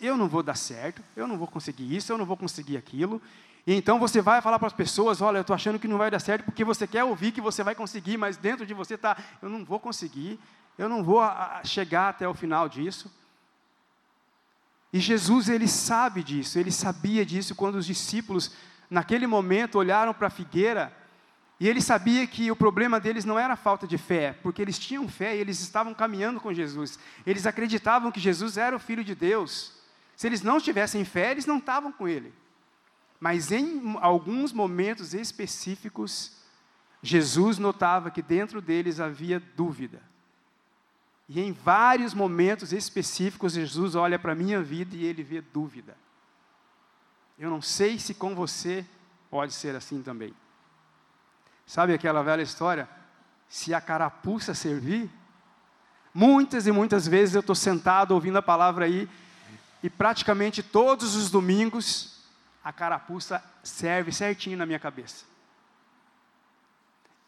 Eu 0.00 0.16
não 0.16 0.28
vou 0.28 0.42
dar 0.42 0.56
certo, 0.56 1.02
eu 1.16 1.26
não 1.26 1.36
vou 1.36 1.46
conseguir 1.46 1.94
isso, 1.94 2.12
eu 2.12 2.18
não 2.18 2.24
vou 2.24 2.36
conseguir 2.36 2.76
aquilo. 2.76 3.20
E 3.66 3.74
então 3.74 3.98
você 3.98 4.22
vai 4.22 4.40
falar 4.40 4.58
para 4.58 4.68
as 4.68 4.72
pessoas: 4.72 5.20
olha, 5.20 5.38
eu 5.38 5.40
estou 5.42 5.54
achando 5.54 5.78
que 5.78 5.88
não 5.88 5.98
vai 5.98 6.10
dar 6.10 6.20
certo, 6.20 6.44
porque 6.44 6.64
você 6.64 6.86
quer 6.86 7.04
ouvir 7.04 7.32
que 7.32 7.40
você 7.40 7.62
vai 7.62 7.74
conseguir, 7.74 8.16
mas 8.16 8.36
dentro 8.36 8.64
de 8.64 8.72
você 8.72 8.94
está: 8.94 9.16
eu 9.42 9.48
não 9.48 9.64
vou 9.64 9.80
conseguir, 9.80 10.38
eu 10.78 10.88
não 10.88 11.02
vou 11.02 11.20
chegar 11.64 12.10
até 12.10 12.28
o 12.28 12.34
final 12.34 12.68
disso. 12.68 13.12
E 14.92 15.00
Jesus, 15.00 15.48
ele 15.48 15.66
sabe 15.66 16.22
disso, 16.22 16.58
ele 16.58 16.70
sabia 16.70 17.26
disso 17.26 17.54
quando 17.54 17.74
os 17.74 17.86
discípulos, 17.86 18.52
naquele 18.88 19.26
momento, 19.26 19.78
olharam 19.78 20.14
para 20.14 20.28
a 20.28 20.30
figueira, 20.30 20.92
e 21.58 21.68
ele 21.68 21.80
sabia 21.80 22.26
que 22.26 22.50
o 22.50 22.56
problema 22.56 23.00
deles 23.00 23.24
não 23.24 23.38
era 23.38 23.54
a 23.54 23.56
falta 23.56 23.86
de 23.86 23.96
fé, 23.96 24.38
porque 24.42 24.60
eles 24.60 24.78
tinham 24.78 25.08
fé 25.08 25.34
e 25.34 25.40
eles 25.40 25.60
estavam 25.60 25.94
caminhando 25.94 26.38
com 26.38 26.52
Jesus, 26.52 26.98
eles 27.26 27.46
acreditavam 27.46 28.12
que 28.12 28.20
Jesus 28.20 28.58
era 28.58 28.76
o 28.76 28.80
Filho 28.80 29.02
de 29.02 29.14
Deus. 29.14 29.72
Se 30.14 30.26
eles 30.26 30.42
não 30.42 30.60
tivessem 30.60 31.04
fé, 31.04 31.30
eles 31.30 31.46
não 31.46 31.58
estavam 31.58 31.92
com 31.92 32.06
ele. 32.06 32.32
Mas 33.18 33.50
em 33.50 33.96
alguns 34.00 34.52
momentos 34.52 35.14
específicos, 35.14 36.36
Jesus 37.02 37.58
notava 37.58 38.10
que 38.10 38.20
dentro 38.20 38.60
deles 38.60 39.00
havia 39.00 39.40
dúvida. 39.40 40.02
E 41.28 41.40
em 41.40 41.52
vários 41.52 42.14
momentos 42.14 42.72
específicos, 42.72 43.54
Jesus 43.54 43.94
olha 43.94 44.18
para 44.18 44.32
a 44.32 44.36
minha 44.36 44.62
vida 44.62 44.94
e 44.94 45.04
ele 45.04 45.22
vê 45.22 45.40
dúvida. 45.40 45.96
Eu 47.38 47.50
não 47.50 47.60
sei 47.60 47.98
se 47.98 48.14
com 48.14 48.34
você 48.34 48.86
pode 49.30 49.52
ser 49.52 49.74
assim 49.74 50.02
também. 50.02 50.34
Sabe 51.66 51.92
aquela 51.92 52.22
velha 52.22 52.42
história? 52.42 52.88
Se 53.48 53.74
a 53.74 53.80
carapuça 53.80 54.54
servir, 54.54 55.10
muitas 56.14 56.66
e 56.66 56.72
muitas 56.72 57.06
vezes 57.06 57.34
eu 57.34 57.40
estou 57.40 57.54
sentado 57.54 58.12
ouvindo 58.12 58.38
a 58.38 58.42
palavra 58.42 58.84
aí, 58.84 59.08
e 59.82 59.90
praticamente 59.90 60.62
todos 60.62 61.14
os 61.14 61.30
domingos 61.30 62.22
a 62.64 62.72
carapuça 62.72 63.42
serve 63.62 64.10
certinho 64.12 64.56
na 64.56 64.66
minha 64.66 64.78
cabeça 64.78 65.36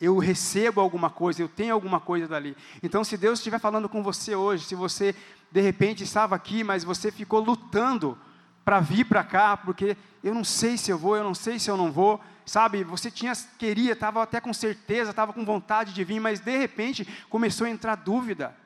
eu 0.01 0.17
recebo 0.19 0.81
alguma 0.81 1.11
coisa, 1.11 1.43
eu 1.43 1.49
tenho 1.49 1.75
alguma 1.75 1.99
coisa 1.99 2.29
dali. 2.29 2.57
Então, 2.83 3.03
se 3.03 3.17
Deus 3.17 3.41
estiver 3.41 3.59
falando 3.59 3.89
com 3.89 4.03
você 4.03 4.35
hoje, 4.35 4.65
se 4.65 4.75
você 4.75 5.15
de 5.51 5.61
repente 5.61 6.05
estava 6.05 6.37
aqui, 6.37 6.63
mas 6.63 6.85
você 6.85 7.11
ficou 7.11 7.41
lutando 7.41 8.17
para 8.65 8.81
vir 8.81 9.05
para 9.05 9.25
cá, 9.25 9.57
porque 9.57 9.97
eu 10.23 10.35
não 10.35 10.45
sei 10.45 10.77
se 10.77 10.91
eu 10.91 10.99
vou, 10.99 11.17
eu 11.17 11.25
não 11.25 11.35
sei 11.35 11.59
se 11.59 11.71
eu 11.71 11.77
não 11.77 11.91
vou, 11.91 12.21
sabe? 12.49 12.83
Você 12.83 13.11
tinha, 13.11 13.33
queria, 13.59 13.93
estava 13.93 14.23
até 14.23 14.41
com 14.41 14.53
certeza, 14.53 15.11
estava 15.11 15.33
com 15.33 15.45
vontade 15.45 15.93
de 15.93 16.03
vir, 16.03 16.19
mas 16.19 16.41
de 16.41 16.57
repente 16.57 17.07
começou 17.29 17.67
a 17.67 17.71
entrar 17.71 17.95
dúvida. 17.95 18.57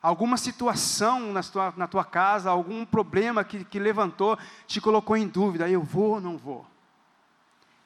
Alguma 0.00 0.36
situação 0.36 1.32
na 1.32 1.42
tua, 1.42 1.74
na 1.76 1.88
tua 1.88 2.04
casa, 2.04 2.50
algum 2.50 2.84
problema 2.84 3.42
que, 3.42 3.64
que 3.64 3.78
levantou, 3.78 4.38
te 4.66 4.80
colocou 4.80 5.16
em 5.16 5.26
dúvida: 5.26 5.68
eu 5.68 5.82
vou 5.82 6.14
ou 6.14 6.20
não 6.20 6.36
vou? 6.36 6.64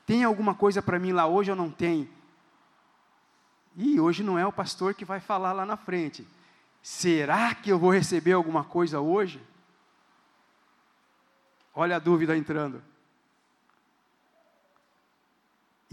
Tem 0.04 0.24
alguma 0.24 0.54
coisa 0.54 0.82
para 0.82 0.98
mim 0.98 1.12
lá 1.12 1.26
hoje 1.26 1.50
ou 1.50 1.56
não 1.56 1.70
tem? 1.70 2.10
E 3.74 3.98
hoje 3.98 4.22
não 4.22 4.38
é 4.38 4.46
o 4.46 4.52
pastor 4.52 4.92
que 4.92 5.04
vai 5.04 5.20
falar 5.20 5.52
lá 5.52 5.64
na 5.64 5.76
frente. 5.76 6.26
Será 6.82 7.54
que 7.54 7.70
eu 7.70 7.78
vou 7.78 7.92
receber 7.92 8.32
alguma 8.32 8.64
coisa 8.64 9.00
hoje? 9.00 9.40
Olha 11.74 11.96
a 11.96 12.00
dúvida 12.00 12.36
entrando. 12.36 12.82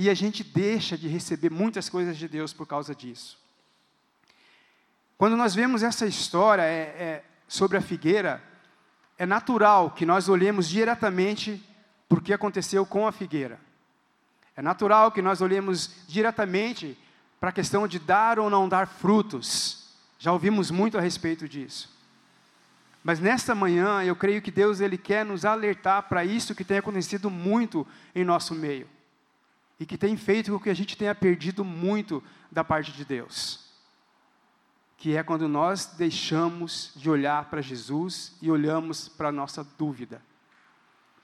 E 0.01 0.09
a 0.09 0.13
gente 0.13 0.45
deixa 0.45 0.97
de 0.97 1.09
receber 1.09 1.51
muitas 1.51 1.89
coisas 1.89 2.17
de 2.17 2.25
Deus 2.25 2.53
por 2.53 2.65
causa 2.65 2.95
disso. 2.95 3.37
Quando 5.17 5.35
nós 5.35 5.53
vemos 5.53 5.83
essa 5.83 6.05
história 6.05 6.61
é, 6.61 6.95
é, 6.97 7.23
sobre 7.49 7.75
a 7.75 7.81
figueira, 7.81 8.41
é 9.17 9.25
natural 9.25 9.91
que 9.91 10.05
nós 10.05 10.29
olhemos 10.29 10.69
diretamente 10.69 11.61
para 12.07 12.17
o 12.17 12.21
que 12.21 12.31
aconteceu 12.31 12.85
com 12.85 13.05
a 13.05 13.11
figueira. 13.11 13.59
É 14.55 14.61
natural 14.61 15.11
que 15.11 15.21
nós 15.21 15.41
olhemos 15.41 15.91
diretamente 16.07 16.97
para 17.37 17.49
a 17.49 17.53
questão 17.53 17.85
de 17.85 17.99
dar 17.99 18.39
ou 18.39 18.49
não 18.49 18.69
dar 18.69 18.87
frutos. 18.87 19.97
Já 20.17 20.31
ouvimos 20.31 20.71
muito 20.71 20.97
a 20.97 21.01
respeito 21.01 21.45
disso. 21.45 21.93
Mas 23.03 23.19
nesta 23.19 23.53
manhã, 23.53 24.01
eu 24.01 24.15
creio 24.15 24.41
que 24.41 24.49
Deus 24.49 24.79
ele 24.79 24.97
quer 24.97 25.25
nos 25.25 25.43
alertar 25.43 26.03
para 26.03 26.23
isso 26.23 26.55
que 26.55 26.63
tem 26.63 26.77
acontecido 26.77 27.29
muito 27.29 27.85
em 28.15 28.23
nosso 28.23 28.55
meio. 28.55 28.87
E 29.79 29.85
que 29.85 29.97
tem 29.97 30.17
feito 30.17 30.51
com 30.51 30.59
que 30.59 30.69
a 30.69 30.73
gente 30.73 30.97
tenha 30.97 31.15
perdido 31.15 31.63
muito 31.63 32.23
da 32.51 32.63
parte 32.63 32.91
de 32.91 33.05
Deus. 33.05 33.67
Que 34.97 35.15
é 35.15 35.23
quando 35.23 35.47
nós 35.47 35.85
deixamos 35.97 36.91
de 36.95 37.09
olhar 37.09 37.45
para 37.45 37.61
Jesus 37.61 38.35
e 38.41 38.51
olhamos 38.51 39.07
para 39.07 39.29
a 39.29 39.31
nossa 39.31 39.63
dúvida, 39.77 40.21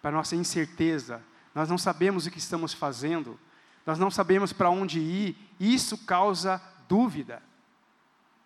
para 0.01 0.11
a 0.11 0.13
nossa 0.13 0.35
incerteza. 0.35 1.21
Nós 1.53 1.69
não 1.69 1.77
sabemos 1.77 2.25
o 2.25 2.31
que 2.31 2.37
estamos 2.37 2.73
fazendo, 2.73 3.37
nós 3.85 3.99
não 3.99 4.09
sabemos 4.09 4.53
para 4.53 4.69
onde 4.69 4.99
ir, 4.99 5.37
isso 5.59 5.97
causa 6.05 6.61
dúvida. 6.87 7.41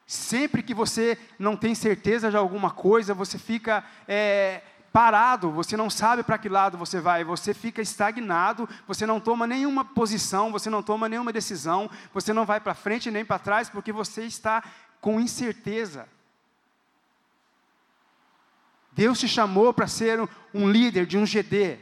Sempre 0.05 0.63
que 0.63 0.73
você 0.73 1.19
não 1.37 1.55
tem 1.55 1.75
certeza 1.75 2.31
de 2.31 2.37
alguma 2.37 2.71
coisa, 2.71 3.13
você 3.13 3.37
fica 3.37 3.83
é, 4.07 4.63
parado, 4.91 5.51
você 5.51 5.77
não 5.77 5.89
sabe 5.89 6.23
para 6.23 6.37
que 6.37 6.49
lado 6.49 6.77
você 6.77 6.99
vai, 6.99 7.23
você 7.23 7.53
fica 7.53 7.81
estagnado, 7.81 8.67
você 8.87 9.05
não 9.05 9.19
toma 9.19 9.45
nenhuma 9.45 9.85
posição, 9.85 10.51
você 10.51 10.69
não 10.69 10.81
toma 10.81 11.07
nenhuma 11.07 11.33
decisão, 11.33 11.89
você 12.13 12.33
não 12.33 12.45
vai 12.45 12.59
para 12.59 12.73
frente 12.73 13.11
nem 13.11 13.23
para 13.23 13.39
trás, 13.39 13.69
porque 13.69 13.91
você 13.91 14.23
está 14.23 14.63
com 14.99 15.19
incerteza. 15.19 16.07
Deus 18.91 19.19
te 19.19 19.27
chamou 19.27 19.73
para 19.73 19.87
ser 19.87 20.19
um 20.53 20.69
líder 20.69 21.05
de 21.05 21.17
um 21.17 21.25
GD, 21.25 21.79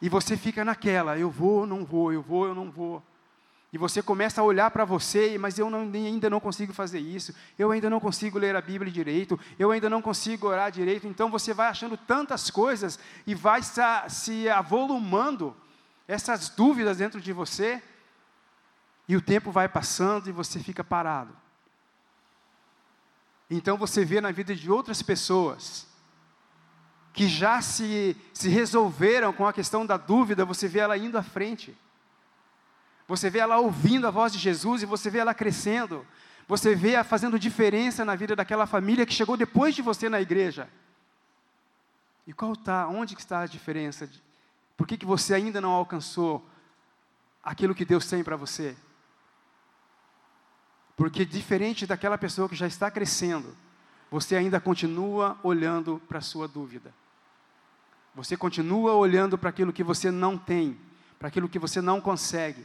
e 0.00 0.08
você 0.08 0.36
fica 0.36 0.64
naquela, 0.64 1.18
eu 1.18 1.30
vou, 1.30 1.66
não 1.66 1.84
vou, 1.84 2.12
eu 2.12 2.22
vou, 2.22 2.46
eu 2.46 2.54
não 2.54 2.70
vou. 2.70 3.02
E 3.74 3.76
você 3.76 4.00
começa 4.00 4.40
a 4.40 4.44
olhar 4.44 4.70
para 4.70 4.84
você, 4.84 5.36
mas 5.36 5.58
eu 5.58 5.68
não, 5.68 5.80
ainda 5.80 6.30
não 6.30 6.38
consigo 6.38 6.72
fazer 6.72 7.00
isso, 7.00 7.34
eu 7.58 7.72
ainda 7.72 7.90
não 7.90 7.98
consigo 7.98 8.38
ler 8.38 8.54
a 8.54 8.60
Bíblia 8.60 8.88
direito, 8.88 9.36
eu 9.58 9.72
ainda 9.72 9.90
não 9.90 10.00
consigo 10.00 10.46
orar 10.46 10.70
direito. 10.70 11.08
Então 11.08 11.28
você 11.28 11.52
vai 11.52 11.66
achando 11.66 11.96
tantas 11.96 12.50
coisas 12.50 13.00
e 13.26 13.34
vai 13.34 13.62
se, 14.08 14.48
avolumando 14.48 15.56
essas 16.06 16.48
dúvidas 16.50 16.98
dentro 16.98 17.20
de 17.20 17.32
você, 17.32 17.82
e 19.08 19.16
o 19.16 19.20
tempo 19.20 19.50
vai 19.50 19.68
passando 19.68 20.28
e 20.28 20.32
você 20.32 20.60
fica 20.60 20.84
parado. 20.84 21.36
Então 23.50 23.76
você 23.76 24.04
vê 24.04 24.20
na 24.20 24.30
vida 24.30 24.54
de 24.54 24.70
outras 24.70 25.02
pessoas 25.02 25.88
que 27.12 27.26
já 27.26 27.60
se, 27.60 28.16
se 28.32 28.48
resolveram 28.48 29.32
com 29.32 29.48
a 29.48 29.52
questão 29.52 29.84
da 29.84 29.96
dúvida, 29.96 30.44
você 30.44 30.68
vê 30.68 30.78
ela 30.78 30.96
indo 30.96 31.18
à 31.18 31.24
frente. 31.24 31.76
Você 33.06 33.28
vê 33.28 33.40
ela 33.40 33.58
ouvindo 33.58 34.06
a 34.06 34.10
voz 34.10 34.32
de 34.32 34.38
Jesus 34.38 34.82
e 34.82 34.86
você 34.86 35.10
vê 35.10 35.18
ela 35.18 35.34
crescendo. 35.34 36.06
Você 36.48 36.74
vê 36.74 36.92
ela 36.92 37.04
fazendo 37.04 37.38
diferença 37.38 38.04
na 38.04 38.14
vida 38.14 38.34
daquela 38.34 38.66
família 38.66 39.06
que 39.06 39.12
chegou 39.12 39.36
depois 39.36 39.74
de 39.74 39.82
você 39.82 40.08
na 40.08 40.20
igreja. 40.20 40.68
E 42.26 42.32
qual 42.32 42.54
está, 42.54 42.88
onde 42.88 43.14
está 43.14 43.40
a 43.40 43.46
diferença? 43.46 44.08
Por 44.76 44.86
que, 44.86 44.96
que 44.96 45.06
você 45.06 45.34
ainda 45.34 45.60
não 45.60 45.70
alcançou 45.70 46.48
aquilo 47.42 47.74
que 47.74 47.84
Deus 47.84 48.06
tem 48.06 48.24
para 48.24 48.36
você? 48.36 48.74
Porque 50.96 51.24
diferente 51.24 51.86
daquela 51.86 52.16
pessoa 52.16 52.48
que 52.48 52.54
já 52.54 52.66
está 52.66 52.90
crescendo, 52.90 53.54
você 54.10 54.36
ainda 54.36 54.60
continua 54.60 55.38
olhando 55.42 56.00
para 56.08 56.18
a 56.18 56.22
sua 56.22 56.48
dúvida. 56.48 56.94
Você 58.14 58.36
continua 58.36 58.94
olhando 58.94 59.36
para 59.36 59.50
aquilo 59.50 59.72
que 59.72 59.82
você 59.82 60.10
não 60.10 60.38
tem, 60.38 60.78
para 61.18 61.28
aquilo 61.28 61.48
que 61.48 61.58
você 61.58 61.80
não 61.80 62.00
consegue. 62.00 62.64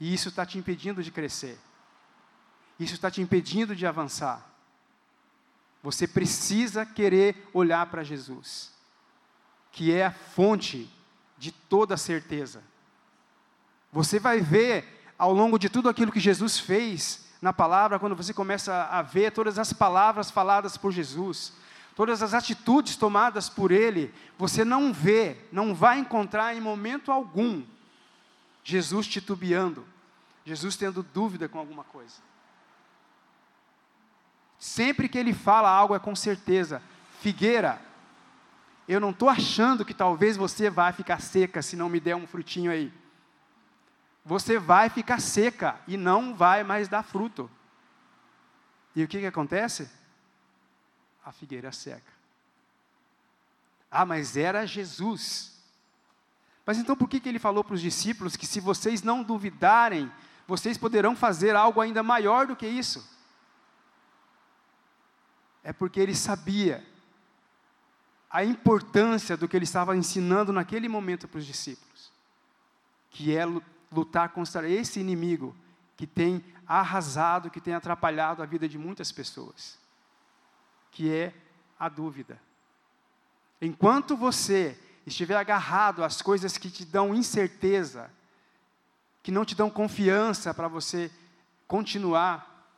E 0.00 0.12
isso 0.14 0.30
está 0.30 0.46
te 0.46 0.58
impedindo 0.58 1.02
de 1.02 1.10
crescer. 1.10 1.58
Isso 2.78 2.94
está 2.94 3.10
te 3.10 3.20
impedindo 3.20 3.76
de 3.76 3.86
avançar. 3.86 4.50
Você 5.82 6.08
precisa 6.08 6.86
querer 6.86 7.48
olhar 7.52 7.86
para 7.86 8.02
Jesus, 8.02 8.72
que 9.70 9.92
é 9.92 10.06
a 10.06 10.10
fonte 10.10 10.90
de 11.38 11.52
toda 11.52 11.96
certeza. 11.96 12.62
Você 13.92 14.18
vai 14.18 14.40
ver, 14.40 15.02
ao 15.18 15.32
longo 15.32 15.58
de 15.58 15.68
tudo 15.68 15.88
aquilo 15.88 16.12
que 16.12 16.20
Jesus 16.20 16.58
fez, 16.58 17.26
na 17.40 17.52
palavra, 17.52 17.98
quando 17.98 18.16
você 18.16 18.34
começa 18.34 18.84
a 18.84 19.00
ver 19.02 19.32
todas 19.32 19.58
as 19.58 19.72
palavras 19.72 20.30
faladas 20.30 20.76
por 20.76 20.92
Jesus, 20.92 21.52
todas 21.96 22.22
as 22.22 22.34
atitudes 22.34 22.96
tomadas 22.96 23.48
por 23.48 23.70
Ele, 23.70 24.12
você 24.38 24.64
não 24.64 24.92
vê, 24.92 25.38
não 25.50 25.74
vai 25.74 25.98
encontrar 25.98 26.54
em 26.54 26.60
momento 26.60 27.10
algum 27.10 27.62
Jesus 28.62 29.06
titubeando, 29.06 29.86
Jesus 30.50 30.76
tendo 30.76 31.04
dúvida 31.04 31.48
com 31.48 31.60
alguma 31.60 31.84
coisa. 31.84 32.16
Sempre 34.58 35.08
que 35.08 35.16
Ele 35.16 35.32
fala 35.32 35.70
algo 35.70 35.94
é 35.94 35.98
com 36.00 36.16
certeza. 36.16 36.82
Figueira, 37.20 37.80
eu 38.88 38.98
não 38.98 39.10
estou 39.10 39.28
achando 39.28 39.84
que 39.84 39.94
talvez 39.94 40.36
você 40.36 40.68
vai 40.68 40.92
ficar 40.92 41.20
seca 41.20 41.62
se 41.62 41.76
não 41.76 41.88
me 41.88 42.00
der 42.00 42.16
um 42.16 42.26
frutinho 42.26 42.72
aí. 42.72 42.92
Você 44.24 44.58
vai 44.58 44.90
ficar 44.90 45.20
seca 45.20 45.80
e 45.86 45.96
não 45.96 46.34
vai 46.34 46.64
mais 46.64 46.88
dar 46.88 47.04
fruto. 47.04 47.48
E 48.96 49.04
o 49.04 49.08
que, 49.08 49.20
que 49.20 49.26
acontece? 49.26 49.88
A 51.24 51.30
figueira 51.30 51.70
seca. 51.70 52.12
Ah, 53.88 54.04
mas 54.04 54.36
era 54.36 54.66
Jesus. 54.66 55.62
Mas 56.66 56.76
então 56.76 56.96
por 56.96 57.08
que, 57.08 57.20
que 57.20 57.28
ele 57.28 57.38
falou 57.38 57.62
para 57.62 57.74
os 57.74 57.80
discípulos 57.80 58.34
que 58.34 58.46
se 58.46 58.58
vocês 58.58 59.00
não 59.00 59.22
duvidarem, 59.22 60.10
vocês 60.50 60.76
poderão 60.76 61.14
fazer 61.14 61.54
algo 61.54 61.80
ainda 61.80 62.02
maior 62.02 62.44
do 62.44 62.56
que 62.56 62.66
isso? 62.66 63.08
É 65.62 65.72
porque 65.72 66.00
ele 66.00 66.14
sabia 66.14 66.84
a 68.28 68.44
importância 68.44 69.36
do 69.36 69.46
que 69.46 69.56
ele 69.56 69.64
estava 69.64 69.96
ensinando 69.96 70.52
naquele 70.52 70.88
momento 70.88 71.28
para 71.28 71.38
os 71.38 71.46
discípulos, 71.46 72.12
que 73.10 73.36
é 73.36 73.44
lutar 73.92 74.30
contra 74.30 74.68
esse 74.68 74.98
inimigo 74.98 75.54
que 75.96 76.06
tem 76.06 76.44
arrasado, 76.66 77.50
que 77.50 77.60
tem 77.60 77.74
atrapalhado 77.74 78.42
a 78.42 78.46
vida 78.46 78.68
de 78.68 78.76
muitas 78.76 79.12
pessoas, 79.12 79.78
que 80.90 81.12
é 81.12 81.32
a 81.78 81.88
dúvida. 81.88 82.40
Enquanto 83.60 84.16
você 84.16 84.76
estiver 85.06 85.36
agarrado 85.36 86.02
às 86.02 86.20
coisas 86.20 86.58
que 86.58 86.70
te 86.70 86.84
dão 86.84 87.14
incerteza, 87.14 88.10
que 89.22 89.30
não 89.30 89.44
te 89.44 89.54
dão 89.54 89.70
confiança 89.70 90.52
para 90.54 90.68
você 90.68 91.10
continuar, 91.66 92.68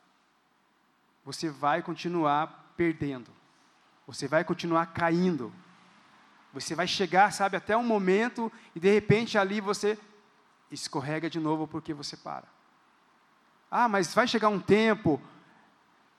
você 1.23 1.49
vai 1.49 1.81
continuar 1.81 2.73
perdendo. 2.75 3.31
Você 4.05 4.27
vai 4.27 4.43
continuar 4.43 4.87
caindo. 4.87 5.53
Você 6.53 6.75
vai 6.75 6.87
chegar, 6.87 7.31
sabe, 7.31 7.57
até 7.57 7.75
um 7.75 7.83
momento 7.83 8.51
e 8.75 8.79
de 8.79 8.93
repente 8.93 9.37
ali 9.37 9.61
você 9.61 9.97
escorrega 10.69 11.29
de 11.29 11.39
novo 11.39 11.67
porque 11.67 11.93
você 11.93 12.17
para. 12.17 12.47
Ah, 13.71 13.87
mas 13.87 14.13
vai 14.13 14.27
chegar 14.27 14.49
um 14.49 14.59
tempo 14.59 15.19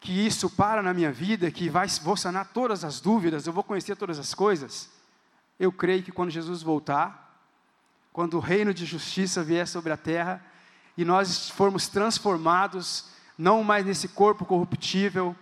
que 0.01 0.27
isso 0.27 0.51
para 0.51 0.83
na 0.83 0.93
minha 0.93 1.13
vida, 1.13 1.51
que 1.51 1.69
vai, 1.69 1.87
vou 2.03 2.17
sanar 2.17 2.49
todas 2.53 2.85
as 2.85 3.01
dúvidas, 3.01 3.47
eu 3.47 3.53
vou 3.53 3.65
conhecer 3.65 3.97
todas 3.97 4.19
as 4.19 4.35
coisas. 4.35 4.91
Eu 5.59 5.71
creio 5.71 6.03
que 6.03 6.13
quando 6.13 6.31
Jesus 6.31 6.63
voltar, 6.63 7.24
quando 8.15 8.35
o 8.35 8.41
reino 8.41 8.73
de 8.73 8.87
justiça 8.87 9.43
vier 9.43 9.67
sobre 9.67 9.93
a 9.93 9.97
terra 9.97 10.41
e 10.97 11.05
nós 11.05 11.51
formos 11.51 11.89
transformados, 11.89 13.07
não 13.37 13.65
mais 13.65 13.85
nesse 13.85 14.07
corpo 14.07 14.45
corruptível, 14.45 15.35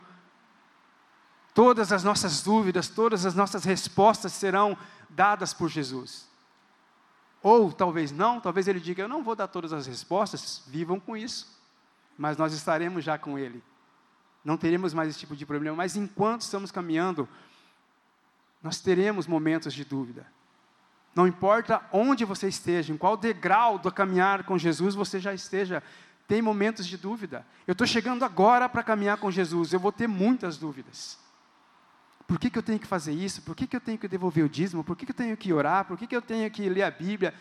todas 1.52 1.92
as 1.92 2.02
nossas 2.02 2.42
dúvidas, 2.42 2.88
todas 2.88 3.26
as 3.26 3.34
nossas 3.34 3.64
respostas 3.64 4.32
serão 4.32 4.74
dadas 5.10 5.52
por 5.52 5.68
Jesus. 5.68 6.26
Ou 7.42 7.70
talvez 7.70 8.10
não, 8.10 8.40
talvez 8.40 8.66
ele 8.66 8.80
diga: 8.80 9.02
Eu 9.02 9.08
não 9.08 9.22
vou 9.22 9.36
dar 9.36 9.48
todas 9.48 9.74
as 9.74 9.86
respostas, 9.86 10.62
vivam 10.66 10.98
com 10.98 11.14
isso. 11.14 11.60
Mas 12.16 12.38
nós 12.38 12.54
estaremos 12.54 13.04
já 13.04 13.18
com 13.18 13.38
ele. 13.38 13.62
Não 14.42 14.56
teremos 14.56 14.94
mais 14.94 15.10
esse 15.10 15.18
tipo 15.18 15.36
de 15.36 15.44
problema. 15.44 15.76
Mas 15.76 15.94
enquanto 15.94 16.40
estamos 16.40 16.70
caminhando, 16.70 17.28
nós 18.62 18.80
teremos 18.80 19.26
momentos 19.26 19.74
de 19.74 19.84
dúvida. 19.84 20.26
Não 21.14 21.26
importa 21.26 21.82
onde 21.92 22.24
você 22.24 22.48
esteja, 22.48 22.92
em 22.92 22.96
qual 22.96 23.16
degrau 23.16 23.78
do 23.78 23.92
caminhar 23.92 24.44
com 24.44 24.56
Jesus 24.56 24.94
você 24.94 25.20
já 25.20 25.34
esteja, 25.34 25.82
tem 26.26 26.40
momentos 26.40 26.86
de 26.86 26.96
dúvida. 26.96 27.46
Eu 27.66 27.72
estou 27.72 27.86
chegando 27.86 28.24
agora 28.24 28.68
para 28.68 28.82
caminhar 28.82 29.18
com 29.18 29.30
Jesus, 29.30 29.72
eu 29.72 29.80
vou 29.80 29.92
ter 29.92 30.06
muitas 30.06 30.56
dúvidas. 30.56 31.18
Por 32.26 32.38
que, 32.38 32.48
que 32.48 32.58
eu 32.58 32.62
tenho 32.62 32.78
que 32.78 32.86
fazer 32.86 33.12
isso? 33.12 33.42
Por 33.42 33.54
que, 33.54 33.66
que 33.66 33.76
eu 33.76 33.80
tenho 33.80 33.98
que 33.98 34.08
devolver 34.08 34.44
o 34.44 34.48
dízimo? 34.48 34.82
Por 34.82 34.96
que, 34.96 35.04
que 35.04 35.12
eu 35.12 35.16
tenho 35.16 35.36
que 35.36 35.52
orar? 35.52 35.84
Por 35.84 35.98
que, 35.98 36.06
que 36.06 36.16
eu 36.16 36.22
tenho 36.22 36.50
que 36.50 36.66
ler 36.68 36.84
a 36.84 36.90
Bíblia? 36.90 37.34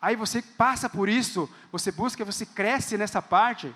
Aí 0.00 0.14
você 0.14 0.42
passa 0.42 0.90
por 0.90 1.08
isso, 1.08 1.48
você 1.72 1.90
busca, 1.90 2.22
você 2.24 2.44
cresce 2.44 2.98
nessa 2.98 3.22
parte, 3.22 3.74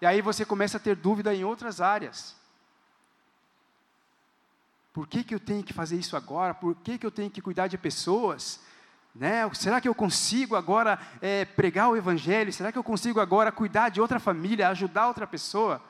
e 0.00 0.06
aí 0.06 0.20
você 0.20 0.44
começa 0.44 0.78
a 0.78 0.80
ter 0.80 0.96
dúvida 0.96 1.32
em 1.32 1.44
outras 1.44 1.80
áreas. 1.80 2.34
Por 4.92 5.06
que, 5.06 5.24
que 5.24 5.34
eu 5.34 5.40
tenho 5.40 5.62
que 5.62 5.72
fazer 5.72 5.96
isso 5.96 6.16
agora? 6.16 6.54
Por 6.54 6.74
que, 6.76 6.98
que 6.98 7.06
eu 7.06 7.10
tenho 7.10 7.30
que 7.30 7.40
cuidar 7.40 7.66
de 7.66 7.78
pessoas? 7.78 8.60
Né? 9.14 9.48
Será 9.54 9.80
que 9.80 9.88
eu 9.88 9.94
consigo 9.94 10.56
agora 10.56 10.98
é, 11.22 11.44
pregar 11.44 11.88
o 11.88 11.96
Evangelho? 11.96 12.52
Será 12.52 12.72
que 12.72 12.78
eu 12.78 12.82
consigo 12.82 13.20
agora 13.20 13.52
cuidar 13.52 13.88
de 13.88 14.00
outra 14.00 14.18
família, 14.18 14.68
ajudar 14.68 15.06
outra 15.06 15.26
pessoa? 15.26 15.80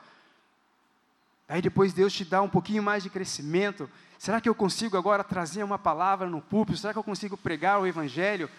Aí 1.47 1.61
depois 1.61 1.93
Deus 1.93 2.13
te 2.13 2.23
dá 2.23 2.41
um 2.41 2.49
pouquinho 2.49 2.83
mais 2.83 3.01
de 3.01 3.09
crescimento. 3.09 3.89
Será 4.19 4.39
que 4.39 4.47
eu 4.47 4.55
consigo 4.55 4.97
agora 4.97 5.23
trazer 5.23 5.63
uma 5.63 5.79
palavra 5.79 6.29
no 6.29 6.41
púlpito? 6.41 6.77
Será 6.77 6.93
que 6.93 6.99
eu 6.99 7.03
consigo 7.03 7.35
pregar 7.35 7.79
o 7.79 7.87
Evangelho? 7.87 8.49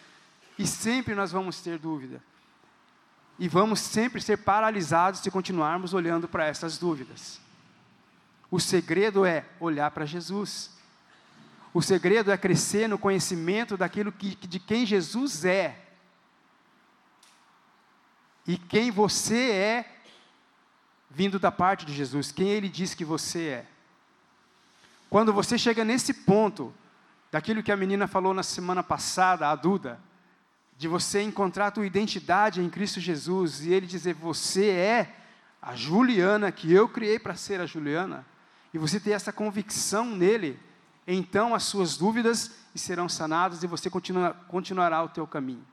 E 0.58 0.66
sempre 0.66 1.14
nós 1.14 1.30
vamos 1.30 1.60
ter 1.60 1.78
dúvida. 1.78 2.20
E 3.38 3.48
vamos 3.48 3.80
sempre 3.80 4.20
ser 4.20 4.38
paralisados 4.38 5.20
se 5.20 5.30
continuarmos 5.30 5.94
olhando 5.94 6.26
para 6.26 6.46
essas 6.46 6.78
dúvidas. 6.78 7.40
O 8.50 8.58
segredo 8.58 9.24
é 9.24 9.44
olhar 9.60 9.90
para 9.90 10.06
Jesus. 10.06 10.75
O 11.76 11.82
segredo 11.82 12.32
é 12.32 12.38
crescer 12.38 12.88
no 12.88 12.96
conhecimento 12.96 13.76
daquilo 13.76 14.10
que, 14.10 14.34
de 14.34 14.58
quem 14.58 14.86
Jesus 14.86 15.44
é. 15.44 15.78
E 18.46 18.56
quem 18.56 18.90
você 18.90 19.50
é 19.50 19.98
vindo 21.10 21.38
da 21.38 21.52
parte 21.52 21.84
de 21.84 21.92
Jesus, 21.92 22.32
quem 22.32 22.48
Ele 22.48 22.70
diz 22.70 22.94
que 22.94 23.04
você 23.04 23.48
é. 23.48 23.66
Quando 25.10 25.34
você 25.34 25.58
chega 25.58 25.84
nesse 25.84 26.14
ponto, 26.14 26.72
daquilo 27.30 27.62
que 27.62 27.70
a 27.70 27.76
menina 27.76 28.08
falou 28.08 28.32
na 28.32 28.42
semana 28.42 28.82
passada, 28.82 29.50
a 29.50 29.54
Duda, 29.54 30.00
de 30.78 30.88
você 30.88 31.20
encontrar 31.20 31.66
a 31.66 31.70
tua 31.70 31.86
identidade 31.86 32.62
em 32.62 32.70
Cristo 32.70 33.00
Jesus 33.00 33.66
e 33.66 33.74
Ele 33.74 33.86
dizer, 33.86 34.14
você 34.14 34.70
é 34.70 35.14
a 35.60 35.76
Juliana 35.76 36.50
que 36.50 36.72
eu 36.72 36.88
criei 36.88 37.18
para 37.18 37.34
ser 37.34 37.60
a 37.60 37.66
Juliana, 37.66 38.24
e 38.72 38.78
você 38.78 38.98
ter 38.98 39.10
essa 39.10 39.30
convicção 39.30 40.06
nele, 40.06 40.58
então 41.06 41.54
as 41.54 41.62
suas 41.62 41.96
dúvidas 41.96 42.50
serão 42.74 43.08
sanadas 43.08 43.62
e 43.62 43.66
você 43.66 43.88
continua, 43.88 44.34
continuará 44.48 45.02
o 45.02 45.08
teu 45.08 45.26
caminho. 45.26 45.64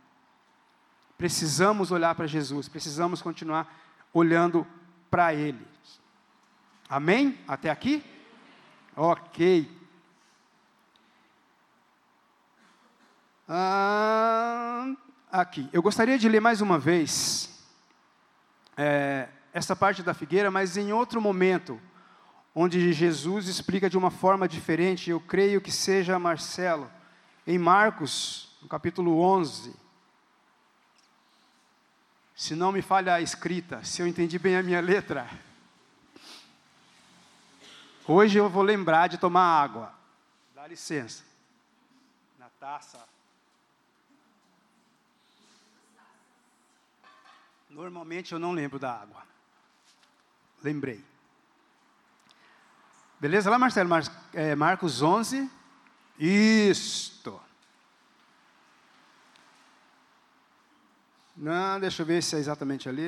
Precisamos 1.18 1.92
olhar 1.92 2.14
para 2.16 2.28
Jesus, 2.28 2.68
precisamos 2.68 3.22
continuar 3.22 3.74
olhando 4.14 4.68
para 5.10 5.34
Ele. 5.34 5.66
Amém? 6.88 7.40
Até 7.48 7.70
aqui? 7.70 8.04
Ok. 8.96 9.72
Ah, 13.48 14.94
aqui. 15.32 15.68
Eu 15.74 15.82
gostaria 15.82 16.18
de 16.18 16.30
ler 16.30 16.40
mais 16.40 16.62
uma 16.62 16.78
vez 16.78 17.50
é, 18.78 19.30
essa 19.52 19.76
parte 19.76 20.04
da 20.04 20.14
figueira, 20.14 20.52
mas 20.52 20.78
em 20.78 20.92
outro 20.92 21.22
momento, 21.22 21.80
onde 22.56 22.94
Jesus 22.94 23.48
explica 23.48 23.90
de 23.90 23.98
uma 23.98 24.12
forma 24.12 24.48
diferente. 24.48 25.10
Eu 25.10 25.20
creio 25.20 25.62
que 25.62 25.72
seja 25.72 26.20
Marcelo, 26.20 26.90
em 27.48 27.58
Marcos, 27.58 28.56
no 28.62 28.68
capítulo 28.68 29.20
11. 29.20 29.76
Se 32.36 32.56
não 32.56 32.72
me 32.72 32.82
falha 32.82 33.14
a 33.14 33.22
escrita, 33.22 33.84
se 33.84 34.02
eu 34.02 34.08
entendi 34.08 34.38
bem 34.38 34.56
a 34.56 34.64
minha 34.64 34.82
letra. 34.82 35.30
Hoje 38.08 38.38
eu 38.38 38.50
vou 38.50 38.64
lembrar 38.64 39.08
de 39.08 39.18
tomar 39.18 39.62
água. 39.62 39.94
Dá 40.54 40.68
licença. 40.68 41.24
Na 42.38 42.50
taça. 42.60 43.00
Normalmente 47.70 48.34
eu 48.34 48.40
não 48.40 48.52
lembro 48.52 48.78
da 48.78 48.94
água. 48.94 49.24
Lembrei. 50.62 51.04
Beleza 53.24 53.50
lá, 53.50 53.58
Marcelo? 53.58 53.88
Mar 53.88 54.04
é, 54.34 54.54
Marcos 54.54 55.02
11. 55.02 55.50
Isto. 56.20 57.40
Não, 61.38 61.80
deixa 61.80 62.02
eu 62.02 62.06
ver 62.06 62.22
se 62.22 62.36
é 62.36 62.40
exatamente 62.40 62.90
ali. 62.90 63.02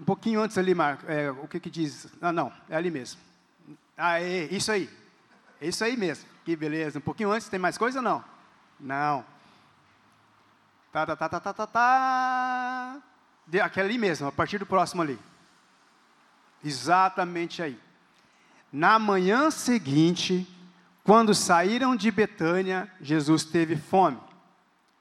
Um 0.00 0.04
pouquinho 0.06 0.40
antes 0.40 0.56
ali, 0.56 0.74
Marco. 0.74 1.04
É, 1.06 1.30
o 1.30 1.46
que 1.46 1.60
que 1.60 1.68
diz? 1.68 2.06
Ah, 2.22 2.32
não, 2.32 2.50
é 2.70 2.74
ali 2.74 2.90
mesmo. 2.90 3.20
Ah, 3.98 4.18
é, 4.18 4.44
isso 4.44 4.72
aí. 4.72 4.88
É 5.60 5.68
isso 5.68 5.84
aí 5.84 5.94
mesmo. 5.94 6.26
Que 6.42 6.56
beleza. 6.56 6.98
Um 6.98 7.02
pouquinho 7.02 7.30
antes, 7.30 7.50
tem 7.50 7.60
mais 7.60 7.76
coisa 7.76 8.00
não? 8.00 8.24
Não. 8.80 9.22
Tá, 10.90 11.04
tá, 11.04 11.16
tá, 11.16 11.28
tá, 11.28 11.38
tá, 11.38 11.52
tá, 11.52 11.66
tá. 11.66 13.02
Aquele 13.62 13.88
ali 13.88 13.98
mesmo, 13.98 14.28
a 14.28 14.32
partir 14.32 14.56
do 14.56 14.64
próximo 14.64 15.02
ali. 15.02 15.18
Exatamente 16.64 17.62
aí. 17.62 17.78
Na 18.72 18.98
manhã 18.98 19.50
seguinte, 19.50 20.48
quando 21.04 21.34
saíram 21.34 21.94
de 21.94 22.10
Betânia, 22.10 22.90
Jesus 23.02 23.44
teve 23.44 23.76
fome. 23.76 24.18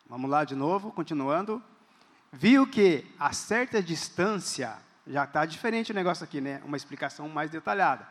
Vamos 0.09 0.29
lá 0.29 0.43
de 0.43 0.55
novo, 0.55 0.91
continuando. 0.91 1.63
Viu 2.33 2.67
que 2.67 3.05
a 3.17 3.31
certa 3.31 3.81
distância, 3.81 4.75
já 5.07 5.23
está 5.23 5.45
diferente 5.45 5.91
o 5.91 5.95
negócio 5.95 6.25
aqui, 6.25 6.41
né? 6.41 6.61
Uma 6.65 6.75
explicação 6.75 7.29
mais 7.29 7.49
detalhada. 7.49 8.05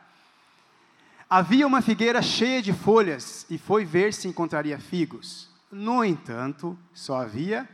Havia 1.29 1.67
uma 1.67 1.83
figueira 1.83 2.23
cheia 2.23 2.63
de 2.63 2.73
folhas 2.73 3.45
e 3.51 3.59
foi 3.59 3.85
ver 3.85 4.15
se 4.15 4.27
encontraria 4.27 4.79
figos. 4.79 5.51
No 5.71 6.03
entanto, 6.03 6.77
só 6.95 7.21
havia 7.21 7.69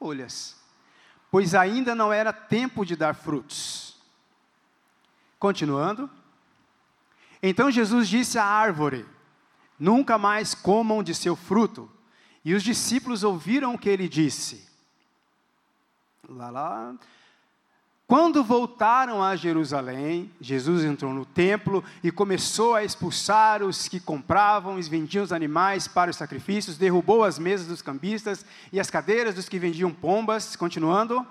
folhas, 0.00 0.56
pois 1.30 1.54
ainda 1.54 1.94
não 1.94 2.12
era 2.12 2.32
tempo 2.32 2.84
de 2.84 2.96
dar 2.96 3.14
frutos. 3.14 3.96
Continuando. 5.38 6.10
Então 7.46 7.70
Jesus 7.70 8.08
disse 8.08 8.38
à 8.38 8.44
árvore: 8.44 9.04
Nunca 9.78 10.16
mais 10.16 10.54
comam 10.54 11.02
de 11.02 11.14
seu 11.14 11.36
fruto. 11.36 11.90
E 12.42 12.54
os 12.54 12.62
discípulos 12.62 13.22
ouviram 13.22 13.74
o 13.74 13.78
que 13.78 13.90
ele 13.90 14.08
disse. 14.08 14.66
Lá, 16.26 16.48
lá. 16.48 16.94
Quando 18.06 18.42
voltaram 18.42 19.22
a 19.22 19.36
Jerusalém, 19.36 20.32
Jesus 20.40 20.84
entrou 20.84 21.12
no 21.12 21.26
templo 21.26 21.84
e 22.02 22.10
começou 22.10 22.74
a 22.74 22.82
expulsar 22.82 23.62
os 23.62 23.88
que 23.88 24.00
compravam 24.00 24.78
e 24.78 24.82
vendiam 24.82 25.22
os 25.22 25.32
animais 25.32 25.86
para 25.86 26.10
os 26.10 26.16
sacrifícios, 26.16 26.78
derrubou 26.78 27.24
as 27.24 27.38
mesas 27.38 27.66
dos 27.66 27.82
cambistas 27.82 28.44
e 28.72 28.80
as 28.80 28.88
cadeiras 28.88 29.34
dos 29.34 29.50
que 29.50 29.58
vendiam 29.58 29.92
pombas, 29.92 30.56
continuando. 30.56 31.26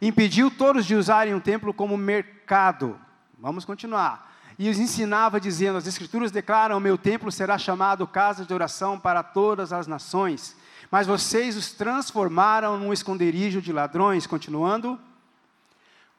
Impediu 0.00 0.50
todos 0.50 0.84
de 0.84 0.96
usarem 0.96 1.34
o 1.34 1.40
templo 1.40 1.72
como 1.72 1.96
mercado. 1.96 2.98
Vamos 3.38 3.64
continuar. 3.64 4.31
E 4.62 4.70
os 4.70 4.78
ensinava 4.78 5.40
dizendo: 5.40 5.76
As 5.76 5.88
Escrituras 5.88 6.30
declaram: 6.30 6.76
O 6.76 6.80
meu 6.80 6.96
templo 6.96 7.32
será 7.32 7.58
chamado 7.58 8.06
casa 8.06 8.44
de 8.44 8.54
oração 8.54 8.96
para 8.96 9.20
todas 9.20 9.72
as 9.72 9.88
nações. 9.88 10.56
Mas 10.88 11.04
vocês 11.04 11.56
os 11.56 11.72
transformaram 11.72 12.78
num 12.78 12.92
esconderijo 12.92 13.60
de 13.60 13.72
ladrões. 13.72 14.24
Continuando. 14.24 14.96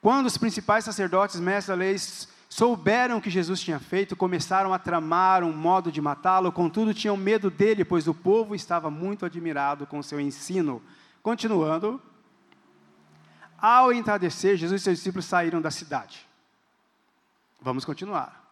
Quando 0.02 0.26
os 0.26 0.38
principais 0.38 0.84
sacerdotes, 0.84 1.40
mestres 1.40 1.68
da 1.68 1.76
lei, 1.76 1.96
souberam 2.50 3.20
o 3.20 3.22
que 3.22 3.30
Jesus 3.30 3.62
tinha 3.62 3.80
feito, 3.80 4.14
começaram 4.14 4.74
a 4.74 4.78
tramar 4.78 5.42
um 5.42 5.54
modo 5.54 5.90
de 5.90 6.02
matá-lo, 6.02 6.52
contudo 6.52 6.94
tinham 6.94 7.16
medo 7.16 7.50
dele, 7.50 7.86
pois 7.86 8.10
o 8.10 8.14
povo 8.14 8.54
estava 8.54 8.92
muito 8.92 9.26
admirado 9.26 9.88
com 9.88 10.04
seu 10.04 10.20
ensino. 10.20 10.82
Continuando, 11.22 12.02
ao 13.58 13.94
entardecer, 13.94 14.58
Jesus 14.58 14.82
e 14.82 14.84
seus 14.84 14.98
discípulos 14.98 15.24
saíram 15.24 15.62
da 15.62 15.72
cidade. 15.72 16.33
Vamos 17.64 17.86
continuar. 17.86 18.44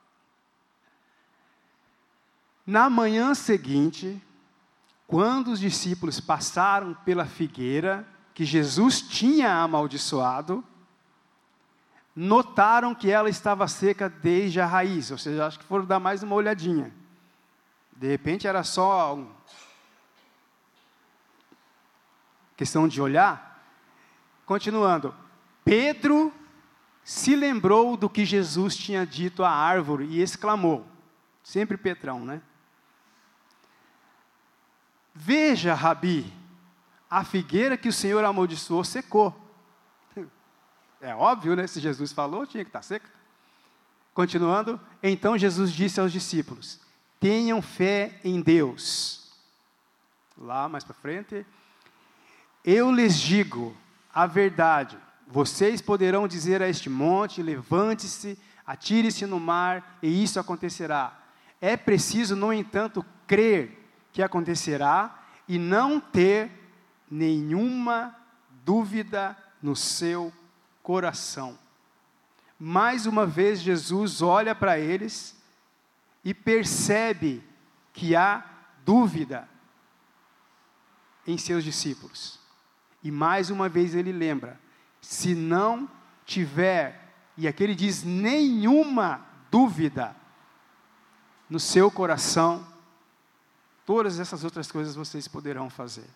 Na 2.66 2.90
manhã 2.90 3.36
seguinte, 3.36 4.24
quando 5.06 5.50
os 5.52 5.60
discípulos 5.60 6.22
passaram 6.22 6.94
pela 6.94 7.26
figueira 7.26 8.08
que 8.34 8.46
Jesus 8.46 9.02
tinha 9.02 9.54
amaldiçoado, 9.54 10.64
notaram 12.16 12.96
que 12.96 13.12
ela 13.12 13.30
estava 13.30 13.68
seca 13.68 14.08
desde 14.08 14.62
a 14.62 14.66
raiz, 14.66 15.12
ou 15.12 15.18
seja, 15.18 15.46
acho 15.46 15.60
que 15.60 15.66
foram 15.66 15.84
dar 15.84 16.00
mais 16.00 16.24
uma 16.24 16.36
olhadinha. 16.36 16.96
De 17.92 18.08
repente 18.08 18.48
era 18.48 18.64
só 18.64 19.14
um... 19.14 19.30
questão 22.56 22.88
de 22.88 23.02
olhar. 23.02 23.62
Continuando, 24.46 25.14
Pedro 25.66 26.34
se 27.04 27.36
lembrou 27.36 27.98
do 27.98 28.10
que 28.10 28.26
Jesus 28.26 28.76
tinha 28.76 29.06
dito 29.06 29.44
à 29.44 29.50
árvore 29.50 30.06
e 30.06 30.22
exclamou, 30.22 30.86
sempre 31.44 31.78
Petrão, 31.78 32.24
né? 32.24 32.42
Veja, 35.14 35.74
Rabi, 35.74 36.32
a 37.10 37.24
figueira 37.24 37.78
que 37.78 37.90
o 37.90 37.94
Senhor 37.94 38.24
amaldiçoou 38.24 38.84
secou. 38.84 39.36
É 41.04 41.16
óbvio, 41.16 41.56
né? 41.56 41.66
Se 41.66 41.80
Jesus 41.80 42.12
falou, 42.12 42.46
tinha 42.46 42.64
que 42.64 42.70
estar 42.70 42.84
seca. 42.84 43.10
Continuando, 44.14 44.80
então 45.02 45.36
Jesus 45.36 45.72
disse 45.72 46.00
aos 46.00 46.12
discípulos: 46.12 46.80
Tenham 47.20 47.60
fé 47.60 48.20
em 48.24 48.40
Deus. 48.40 49.32
Lá 50.38 50.70
mais 50.70 50.84
para 50.84 50.94
frente, 50.94 51.44
eu 52.64 52.92
lhes 52.92 53.20
digo 53.20 53.76
a 54.14 54.28
verdade. 54.28 54.96
Vocês 55.32 55.80
poderão 55.80 56.28
dizer 56.28 56.62
a 56.62 56.68
este 56.68 56.90
monte: 56.90 57.42
Levante-se, 57.42 58.38
atire-se 58.66 59.26
no 59.26 59.40
mar, 59.40 59.98
e 60.04 60.22
isso 60.22 60.38
acontecerá. 60.40 61.18
É 61.62 61.78
preciso, 61.78 62.36
no 62.36 62.52
entanto, 62.52 63.06
crer 63.26 63.80
que 64.12 64.22
acontecerá 64.22 65.24
e 65.48 65.58
não 65.58 66.02
ter 66.02 66.52
nenhuma 67.10 68.14
dúvida 68.66 69.38
no 69.64 69.74
seu 69.74 70.34
coração. 70.84 71.58
Mais 72.60 73.06
uma 73.06 73.26
vez, 73.26 73.62
Jesus 73.62 74.22
olha 74.22 74.54
para 74.54 74.78
eles 74.78 75.42
e 76.26 76.34
percebe 76.34 77.42
que 77.94 78.18
há 78.18 78.44
dúvida 78.84 79.48
em 81.26 81.38
seus 81.38 81.64
discípulos. 81.64 82.38
E 83.02 83.10
mais 83.10 83.50
uma 83.50 83.70
vez 83.70 83.96
ele 83.96 84.12
lembra: 84.12 84.60
se 85.02 85.34
não 85.34 85.90
tiver, 86.26 87.14
e 87.36 87.48
aqui 87.48 87.64
ele 87.64 87.76
diz, 87.76 88.04
nenhuma 88.04 89.26
dúvida 89.50 90.16
no 91.50 91.60
seu 91.60 91.92
coração, 91.92 92.66
todas 93.86 94.20
essas 94.20 94.44
outras 94.44 94.72
coisas 94.72 94.96
vocês 94.96 95.28
poderão 95.28 95.70
fazer. 95.70 96.08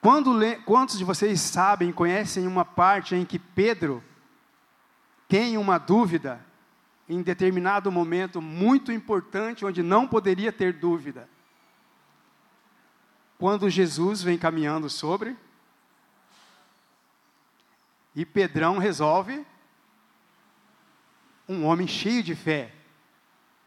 Quando, 0.00 0.38
quantos 0.66 0.98
de 0.98 1.04
vocês 1.04 1.40
sabem, 1.40 1.90
conhecem 1.90 2.46
uma 2.46 2.64
parte 2.64 3.14
em 3.14 3.24
que 3.24 3.38
Pedro 3.38 4.04
tem 5.26 5.56
uma 5.56 5.78
dúvida 5.78 6.44
em 7.08 7.22
determinado 7.22 7.90
momento 7.90 8.40
muito 8.40 8.92
importante, 8.92 9.64
onde 9.64 9.82
não 9.82 10.06
poderia 10.06 10.52
ter 10.52 10.74
dúvida? 10.74 11.26
Quando 13.38 13.68
Jesus 13.70 14.22
vem 14.22 14.38
caminhando 14.38 14.88
sobre, 14.90 15.36
e 18.14 18.24
Pedrão 18.24 18.78
resolve, 18.78 19.44
um 21.48 21.64
homem 21.64 21.86
cheio 21.86 22.22
de 22.22 22.34
fé, 22.34 22.72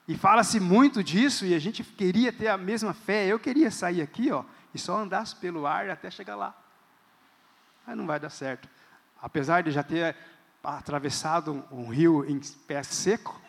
e 0.07 0.15
fala-se 0.15 0.60
muito 0.60 1.03
disso, 1.03 1.45
e 1.45 1.53
a 1.53 1.60
gente 1.60 1.83
queria 1.83 2.31
ter 2.31 2.47
a 2.47 2.57
mesma 2.57 2.93
fé. 2.93 3.27
Eu 3.27 3.38
queria 3.38 3.69
sair 3.69 4.01
aqui, 4.01 4.31
ó, 4.31 4.45
e 4.73 4.79
só 4.79 4.97
andasse 4.97 5.36
pelo 5.36 5.67
ar 5.67 5.89
até 5.89 6.10
chegar 6.10 6.36
lá. 6.36 6.55
Aí 7.86 7.93
não 7.93 8.07
vai 8.07 8.19
dar 8.19 8.29
certo. 8.29 8.69
Apesar 9.21 9.63
de 9.63 9.71
já 9.71 9.83
ter 9.83 10.15
atravessado 10.63 11.65
um 11.71 11.89
rio 11.89 12.23
em 12.29 12.39
pé 12.67 12.83
seco, 12.83 13.39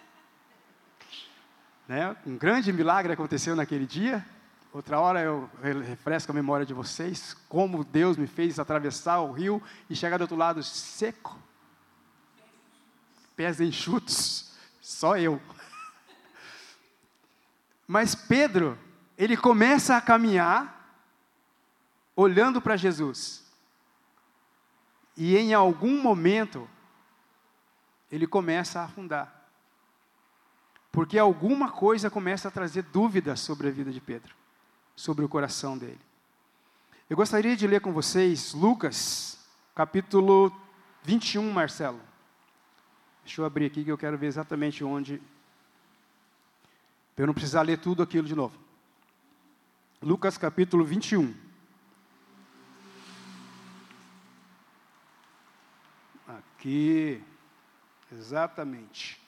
né? 1.86 2.16
um 2.26 2.36
grande 2.36 2.72
milagre 2.72 3.12
aconteceu 3.12 3.54
naquele 3.54 3.86
dia. 3.86 4.26
Outra 4.72 5.00
hora 5.00 5.20
eu 5.20 5.48
refresco 5.82 6.30
a 6.30 6.34
memória 6.34 6.66
de 6.66 6.74
vocês, 6.74 7.34
como 7.48 7.84
Deus 7.84 8.16
me 8.16 8.26
fez 8.26 8.58
atravessar 8.58 9.20
o 9.20 9.32
rio 9.32 9.62
e 9.88 9.96
chegar 9.96 10.18
do 10.18 10.22
outro 10.22 10.36
lado 10.36 10.62
seco. 10.62 11.38
Pés 13.34 13.60
enxutos, 13.60 14.54
só 14.80 15.16
eu. 15.16 15.40
Mas 17.86 18.14
Pedro, 18.14 18.78
ele 19.16 19.36
começa 19.36 19.96
a 19.96 20.00
caminhar 20.00 20.78
olhando 22.14 22.60
para 22.60 22.76
Jesus. 22.76 23.44
E 25.16 25.36
em 25.36 25.54
algum 25.54 26.02
momento, 26.02 26.68
ele 28.10 28.26
começa 28.26 28.80
a 28.80 28.84
afundar. 28.84 29.48
Porque 30.90 31.18
alguma 31.18 31.70
coisa 31.70 32.10
começa 32.10 32.48
a 32.48 32.50
trazer 32.50 32.82
dúvidas 32.82 33.40
sobre 33.40 33.68
a 33.68 33.70
vida 33.70 33.90
de 33.90 34.00
Pedro, 34.00 34.34
sobre 34.98 35.24
o 35.24 35.28
coração 35.28 35.78
dele. 35.78 36.00
Eu 37.08 37.16
gostaria 37.16 37.56
de 37.56 37.68
ler 37.68 37.80
com 37.80 37.92
vocês 37.92 38.52
Lucas, 38.52 39.38
capítulo 39.72 40.52
21, 41.04 41.52
Marcelo. 41.52 42.00
Deixa 43.24 43.40
eu 43.40 43.44
abrir 43.44 43.66
aqui 43.66 43.84
que 43.84 43.92
eu 43.92 43.96
quero 43.96 44.18
ver 44.18 44.26
exatamente 44.26 44.82
onde. 44.82 45.22
Para 47.14 47.22
eu 47.22 47.26
não 47.28 47.32
precisar 47.32 47.62
ler 47.62 47.78
tudo 47.78 48.02
aquilo 48.02 48.26
de 48.26 48.34
novo. 48.34 48.58
Lucas 50.02 50.36
capítulo 50.36 50.84
21. 50.84 51.32
Aqui, 56.26 57.22
exatamente. 58.10 59.20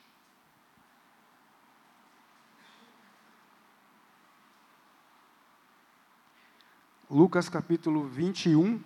Lucas 7.10 7.48
capítulo 7.48 8.06
21. 8.06 8.80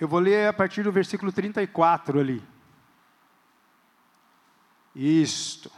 Eu 0.00 0.08
vou 0.08 0.18
ler 0.18 0.48
a 0.48 0.52
partir 0.52 0.82
do 0.82 0.90
versículo 0.90 1.30
34 1.30 2.18
ali. 2.18 2.42
Isto. 4.96 5.70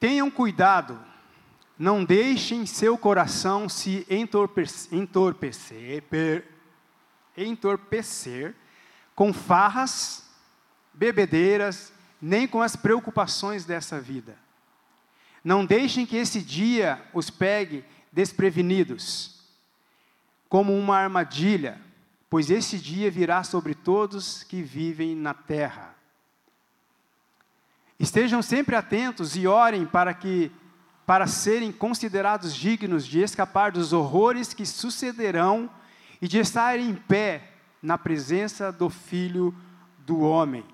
Tenham 0.00 0.30
cuidado, 0.30 0.98
não 1.78 2.04
deixem 2.04 2.64
seu 2.64 2.96
coração 2.96 3.68
se 3.68 4.06
entorpecer, 4.08 4.98
entorpecer, 4.98 6.44
entorpecer 7.36 8.54
com 9.14 9.32
farras, 9.32 10.26
bebedeiras, 10.94 11.92
nem 12.20 12.48
com 12.48 12.62
as 12.62 12.76
preocupações 12.76 13.66
dessa 13.66 14.00
vida. 14.00 14.38
Não 15.44 15.66
deixem 15.66 16.06
que 16.06 16.16
esse 16.16 16.40
dia 16.40 17.06
os 17.12 17.28
pegue 17.28 17.84
desprevenidos, 18.10 19.35
como 20.48 20.76
uma 20.76 20.96
armadilha, 20.96 21.80
pois 22.28 22.50
esse 22.50 22.78
dia 22.78 23.10
virá 23.10 23.42
sobre 23.42 23.74
todos 23.74 24.42
que 24.44 24.62
vivem 24.62 25.14
na 25.14 25.34
terra. 25.34 25.94
Estejam 27.98 28.42
sempre 28.42 28.76
atentos 28.76 29.36
e 29.36 29.46
orem 29.46 29.86
para 29.86 30.12
que 30.12 30.52
para 31.06 31.28
serem 31.28 31.70
considerados 31.70 32.52
dignos 32.52 33.06
de 33.06 33.20
escapar 33.20 33.70
dos 33.70 33.92
horrores 33.92 34.52
que 34.52 34.66
sucederão 34.66 35.70
e 36.20 36.26
de 36.26 36.38
estar 36.38 36.80
em 36.80 36.94
pé 36.94 37.52
na 37.80 37.96
presença 37.96 38.72
do 38.72 38.90
Filho 38.90 39.54
do 39.98 40.18
Homem. 40.18 40.64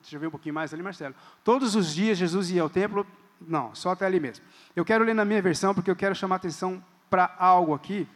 Deixa 0.00 0.14
eu 0.14 0.20
ver 0.20 0.28
um 0.28 0.30
pouquinho 0.30 0.54
mais 0.54 0.72
ali, 0.72 0.82
Marcelo. 0.82 1.14
Todos 1.42 1.74
os 1.74 1.92
dias 1.92 2.16
Jesus 2.16 2.50
ia 2.50 2.62
ao 2.62 2.70
templo 2.70 3.04
não, 3.40 3.74
só 3.74 3.90
até 3.90 4.06
ali 4.06 4.20
mesmo. 4.20 4.44
Eu 4.76 4.84
quero 4.84 5.04
ler 5.04 5.14
na 5.14 5.24
minha 5.24 5.42
versão 5.42 5.74
porque 5.74 5.90
eu 5.90 5.96
quero 5.96 6.14
chamar 6.14 6.36
atenção 6.36 6.82
para 7.10 7.34
algo 7.38 7.74
aqui 7.74 8.06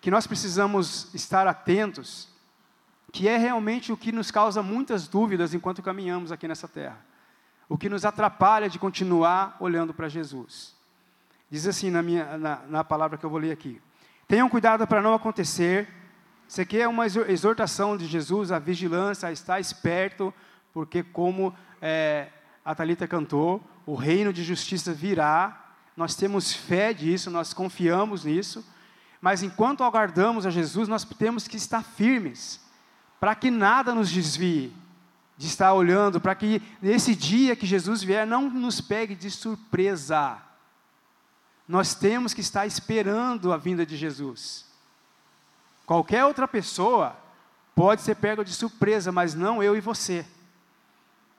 que 0.00 0.10
nós 0.10 0.26
precisamos 0.26 1.12
estar 1.14 1.46
atentos, 1.46 2.28
que 3.12 3.28
é 3.28 3.36
realmente 3.36 3.92
o 3.92 3.96
que 3.96 4.12
nos 4.12 4.30
causa 4.30 4.62
muitas 4.62 5.08
dúvidas 5.08 5.54
enquanto 5.54 5.82
caminhamos 5.82 6.30
aqui 6.30 6.46
nessa 6.46 6.68
terra. 6.68 7.04
O 7.68 7.76
que 7.76 7.88
nos 7.88 8.04
atrapalha 8.04 8.68
de 8.68 8.78
continuar 8.78 9.56
olhando 9.60 9.92
para 9.92 10.08
Jesus. 10.08 10.74
Diz 11.50 11.66
assim 11.66 11.90
na, 11.90 12.02
minha, 12.02 12.38
na, 12.38 12.56
na 12.68 12.84
palavra 12.84 13.18
que 13.18 13.24
eu 13.24 13.30
vou 13.30 13.38
ler 13.38 13.52
aqui: 13.52 13.80
Tenham 14.26 14.48
cuidado 14.48 14.86
para 14.86 15.02
não 15.02 15.14
acontecer. 15.14 15.88
Isso 16.46 16.60
aqui 16.60 16.80
é 16.80 16.88
uma 16.88 17.06
exortação 17.06 17.96
de 17.96 18.06
Jesus, 18.06 18.50
a 18.50 18.58
vigilância, 18.58 19.28
a 19.28 19.32
estar 19.32 19.60
esperto, 19.60 20.32
porque 20.72 21.02
como 21.02 21.54
é, 21.80 22.28
a 22.64 22.74
Talita 22.74 23.06
cantou, 23.06 23.62
o 23.84 23.94
reino 23.94 24.32
de 24.32 24.44
justiça 24.44 24.92
virá. 24.92 25.72
Nós 25.96 26.14
temos 26.14 26.52
fé 26.52 26.94
disso, 26.94 27.30
nós 27.30 27.52
confiamos 27.52 28.24
nisso. 28.24 28.64
Mas 29.20 29.42
enquanto 29.42 29.82
aguardamos 29.82 30.46
a 30.46 30.50
Jesus, 30.50 30.88
nós 30.88 31.04
temos 31.04 31.48
que 31.48 31.56
estar 31.56 31.82
firmes, 31.82 32.60
para 33.18 33.34
que 33.34 33.50
nada 33.50 33.94
nos 33.94 34.10
desvie 34.10 34.72
de 35.36 35.46
estar 35.46 35.72
olhando, 35.72 36.20
para 36.20 36.34
que 36.34 36.62
nesse 36.82 37.14
dia 37.14 37.56
que 37.56 37.66
Jesus 37.66 38.02
vier 38.02 38.26
não 38.26 38.50
nos 38.50 38.80
pegue 38.80 39.14
de 39.14 39.30
surpresa. 39.30 40.38
Nós 41.66 41.94
temos 41.94 42.34
que 42.34 42.40
estar 42.40 42.66
esperando 42.66 43.52
a 43.52 43.56
vinda 43.56 43.86
de 43.86 43.96
Jesus. 43.96 44.66
Qualquer 45.86 46.24
outra 46.24 46.48
pessoa 46.48 47.16
pode 47.74 48.02
ser 48.02 48.16
pego 48.16 48.44
de 48.44 48.52
surpresa, 48.52 49.12
mas 49.12 49.34
não 49.34 49.62
eu 49.62 49.76
e 49.76 49.80
você 49.80 50.26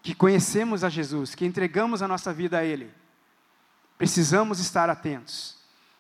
que 0.02 0.16
conhecemos 0.16 0.84
a 0.84 0.90
Jesus, 0.90 1.36
que 1.36 1.46
entregamos 1.46 2.02
a 2.02 2.08
nossa 2.08 2.34
vida 2.34 2.58
a 2.58 2.64
Ele, 2.64 2.90
precisamos 3.98 4.60
estar 4.60 4.90
atentos. 4.90 5.59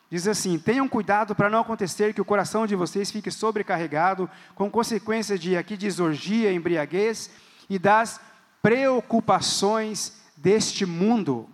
Diz 0.10 0.28
assim: 0.28 0.58
tenham 0.58 0.88
cuidado 0.88 1.36
para 1.36 1.50
não 1.50 1.60
acontecer 1.60 2.14
que 2.14 2.22
o 2.22 2.26
coração 2.26 2.66
de 2.66 2.76
vocês 2.76 3.12
fique 3.12 3.30
sobrecarregado, 3.30 4.30
com 4.56 4.70
consequências 4.70 5.40
de 5.40 5.56
aqui 5.56 5.78
de 5.78 6.02
orgia, 6.02 6.52
embriaguez 6.52 7.30
e 7.70 7.78
das 7.78 8.20
preocupações 8.62 10.20
deste 10.36 10.86
mundo, 10.86 11.50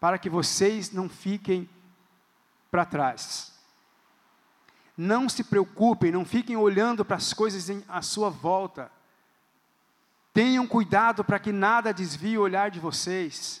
para 0.00 0.18
que 0.18 0.28
vocês 0.28 0.90
não 0.92 1.08
fiquem 1.08 1.68
para 2.70 2.84
trás. 2.84 3.52
Não 4.96 5.28
se 5.28 5.44
preocupem, 5.44 6.10
não 6.10 6.24
fiquem 6.24 6.56
olhando 6.56 7.04
para 7.04 7.16
as 7.16 7.32
coisas 7.32 7.70
em, 7.70 7.84
à 7.88 8.02
sua 8.02 8.30
volta 8.30 8.90
Tenham 10.38 10.68
cuidado 10.68 11.24
para 11.24 11.40
que 11.40 11.50
nada 11.50 11.92
desvie 11.92 12.38
o 12.38 12.42
olhar 12.42 12.70
de 12.70 12.78
vocês. 12.78 13.60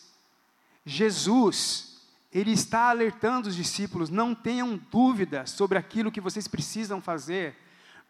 Jesus, 0.86 1.87
Ele 2.32 2.52
está 2.52 2.90
alertando 2.90 3.48
os 3.48 3.56
discípulos, 3.56 4.10
não 4.10 4.34
tenham 4.34 4.76
dúvida 4.90 5.46
sobre 5.46 5.78
aquilo 5.78 6.12
que 6.12 6.20
vocês 6.20 6.46
precisam 6.46 7.00
fazer. 7.00 7.56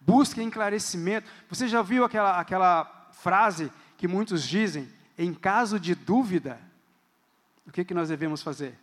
Busquem 0.01 0.49
esclarecimento. 0.49 1.29
Você 1.49 1.69
já 1.69 1.83
viu 1.83 2.05
aquela, 2.05 2.39
aquela 2.39 3.09
frase 3.13 3.71
que 3.97 4.09
muitos 4.09 4.47
dizem? 4.47 4.89
Em 5.17 5.33
caso 5.33 5.79
de 5.79 5.95
dúvida, 5.95 6.61
o 7.67 7.73
que, 7.73 7.85
que 7.85 7.95
nós 7.95 8.09
devemos 8.09 8.43
fazer? 8.43 8.79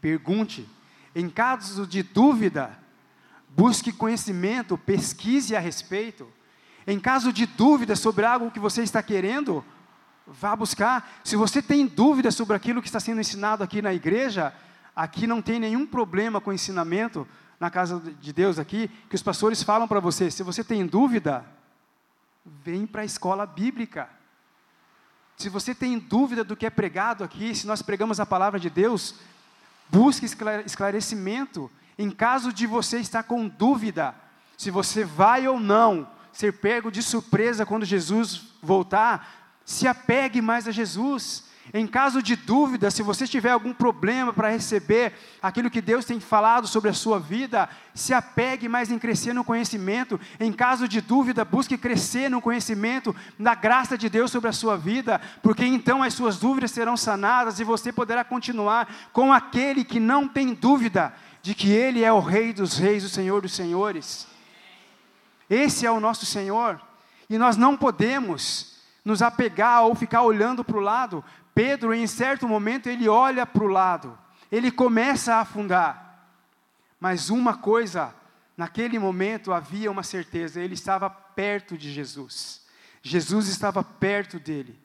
Pergunte. 0.00 0.68
Em 1.14 1.28
caso 1.28 1.86
de 1.86 2.02
dúvida, 2.02 2.78
busque 3.48 3.90
conhecimento, 3.90 4.78
pesquise 4.78 5.56
a 5.56 5.60
respeito. 5.60 6.28
Em 6.86 7.00
caso 7.00 7.32
de 7.32 7.46
dúvida 7.46 7.96
sobre 7.96 8.24
algo 8.24 8.50
que 8.50 8.60
você 8.60 8.82
está 8.82 9.02
querendo, 9.02 9.64
vá 10.28 10.54
buscar. 10.54 11.20
Se 11.24 11.36
você 11.36 11.62
tem 11.62 11.86
dúvida 11.86 12.30
sobre 12.30 12.54
aquilo 12.54 12.82
que 12.82 12.88
está 12.88 13.00
sendo 13.00 13.20
ensinado 13.20 13.64
aqui 13.64 13.80
na 13.80 13.94
igreja, 13.94 14.52
aqui 14.94 15.26
não 15.26 15.40
tem 15.40 15.58
nenhum 15.58 15.86
problema 15.86 16.40
com 16.40 16.50
o 16.50 16.54
ensinamento 16.54 17.26
na 17.58 17.70
casa 17.70 18.00
de 18.20 18.32
Deus 18.32 18.58
aqui, 18.58 18.88
que 19.08 19.16
os 19.16 19.22
pastores 19.22 19.62
falam 19.62 19.88
para 19.88 20.00
você. 20.00 20.30
Se 20.30 20.42
você 20.42 20.62
tem 20.62 20.86
dúvida, 20.86 21.44
vem 22.44 22.86
para 22.86 23.02
a 23.02 23.04
escola 23.04 23.46
bíblica. 23.46 24.08
Se 25.36 25.48
você 25.48 25.74
tem 25.74 25.98
dúvida 25.98 26.44
do 26.44 26.56
que 26.56 26.66
é 26.66 26.70
pregado 26.70 27.24
aqui, 27.24 27.54
se 27.54 27.66
nós 27.66 27.82
pregamos 27.82 28.20
a 28.20 28.26
palavra 28.26 28.60
de 28.60 28.70
Deus, 28.70 29.14
busque 29.88 30.26
esclarecimento. 30.66 31.70
Em 31.96 32.10
caso 32.10 32.52
de 32.52 32.66
você 32.66 32.98
estar 32.98 33.24
com 33.24 33.48
dúvida, 33.48 34.14
se 34.56 34.70
você 34.70 35.04
vai 35.04 35.48
ou 35.48 35.58
não 35.58 36.08
ser 36.32 36.52
pego 36.52 36.90
de 36.90 37.02
surpresa 37.02 37.66
quando 37.66 37.84
Jesus 37.84 38.52
voltar, 38.62 39.47
se 39.68 39.86
apegue 39.86 40.40
mais 40.40 40.66
a 40.66 40.70
Jesus. 40.72 41.44
Em 41.74 41.86
caso 41.86 42.22
de 42.22 42.34
dúvida, 42.34 42.90
se 42.90 43.02
você 43.02 43.26
tiver 43.26 43.50
algum 43.50 43.74
problema 43.74 44.32
para 44.32 44.48
receber 44.48 45.12
aquilo 45.42 45.68
que 45.68 45.82
Deus 45.82 46.06
tem 46.06 46.18
falado 46.18 46.66
sobre 46.66 46.88
a 46.88 46.94
sua 46.94 47.20
vida, 47.20 47.68
se 47.94 48.14
apegue 48.14 48.66
mais 48.66 48.90
em 48.90 48.98
crescer 48.98 49.34
no 49.34 49.44
conhecimento. 49.44 50.18
Em 50.40 50.50
caso 50.50 50.88
de 50.88 51.02
dúvida, 51.02 51.44
busque 51.44 51.76
crescer 51.76 52.30
no 52.30 52.40
conhecimento 52.40 53.14
da 53.38 53.54
graça 53.54 53.98
de 53.98 54.08
Deus 54.08 54.30
sobre 54.30 54.48
a 54.48 54.54
sua 54.54 54.74
vida, 54.74 55.20
porque 55.42 55.66
então 55.66 56.02
as 56.02 56.14
suas 56.14 56.38
dúvidas 56.38 56.70
serão 56.70 56.96
sanadas 56.96 57.60
e 57.60 57.64
você 57.64 57.92
poderá 57.92 58.24
continuar 58.24 59.10
com 59.12 59.30
aquele 59.30 59.84
que 59.84 60.00
não 60.00 60.26
tem 60.26 60.54
dúvida 60.54 61.12
de 61.42 61.54
que 61.54 61.70
Ele 61.70 62.02
é 62.02 62.10
o 62.10 62.20
Rei 62.20 62.54
dos 62.54 62.78
Reis, 62.78 63.04
o 63.04 63.10
Senhor 63.10 63.42
dos 63.42 63.52
Senhores. 63.52 64.26
Esse 65.50 65.84
é 65.84 65.90
o 65.90 66.00
nosso 66.00 66.24
Senhor. 66.24 66.80
E 67.28 67.36
nós 67.36 67.58
não 67.58 67.76
podemos 67.76 68.77
nos 69.08 69.22
apegar 69.22 69.84
ou 69.84 69.94
ficar 69.94 70.20
olhando 70.20 70.62
para 70.62 70.76
o 70.76 70.80
lado. 70.80 71.24
Pedro, 71.54 71.94
em 71.94 72.06
certo 72.06 72.46
momento, 72.46 72.90
ele 72.90 73.08
olha 73.08 73.46
para 73.46 73.64
o 73.64 73.68
lado, 73.68 74.18
ele 74.52 74.70
começa 74.70 75.34
a 75.34 75.40
afundar. 75.40 76.28
Mas 77.00 77.30
uma 77.30 77.56
coisa, 77.56 78.14
naquele 78.54 78.98
momento 78.98 79.50
havia 79.50 79.90
uma 79.90 80.02
certeza: 80.02 80.60
ele 80.60 80.74
estava 80.74 81.08
perto 81.08 81.78
de 81.78 81.90
Jesus. 81.90 82.66
Jesus 83.00 83.48
estava 83.48 83.82
perto 83.82 84.38
dele. 84.38 84.78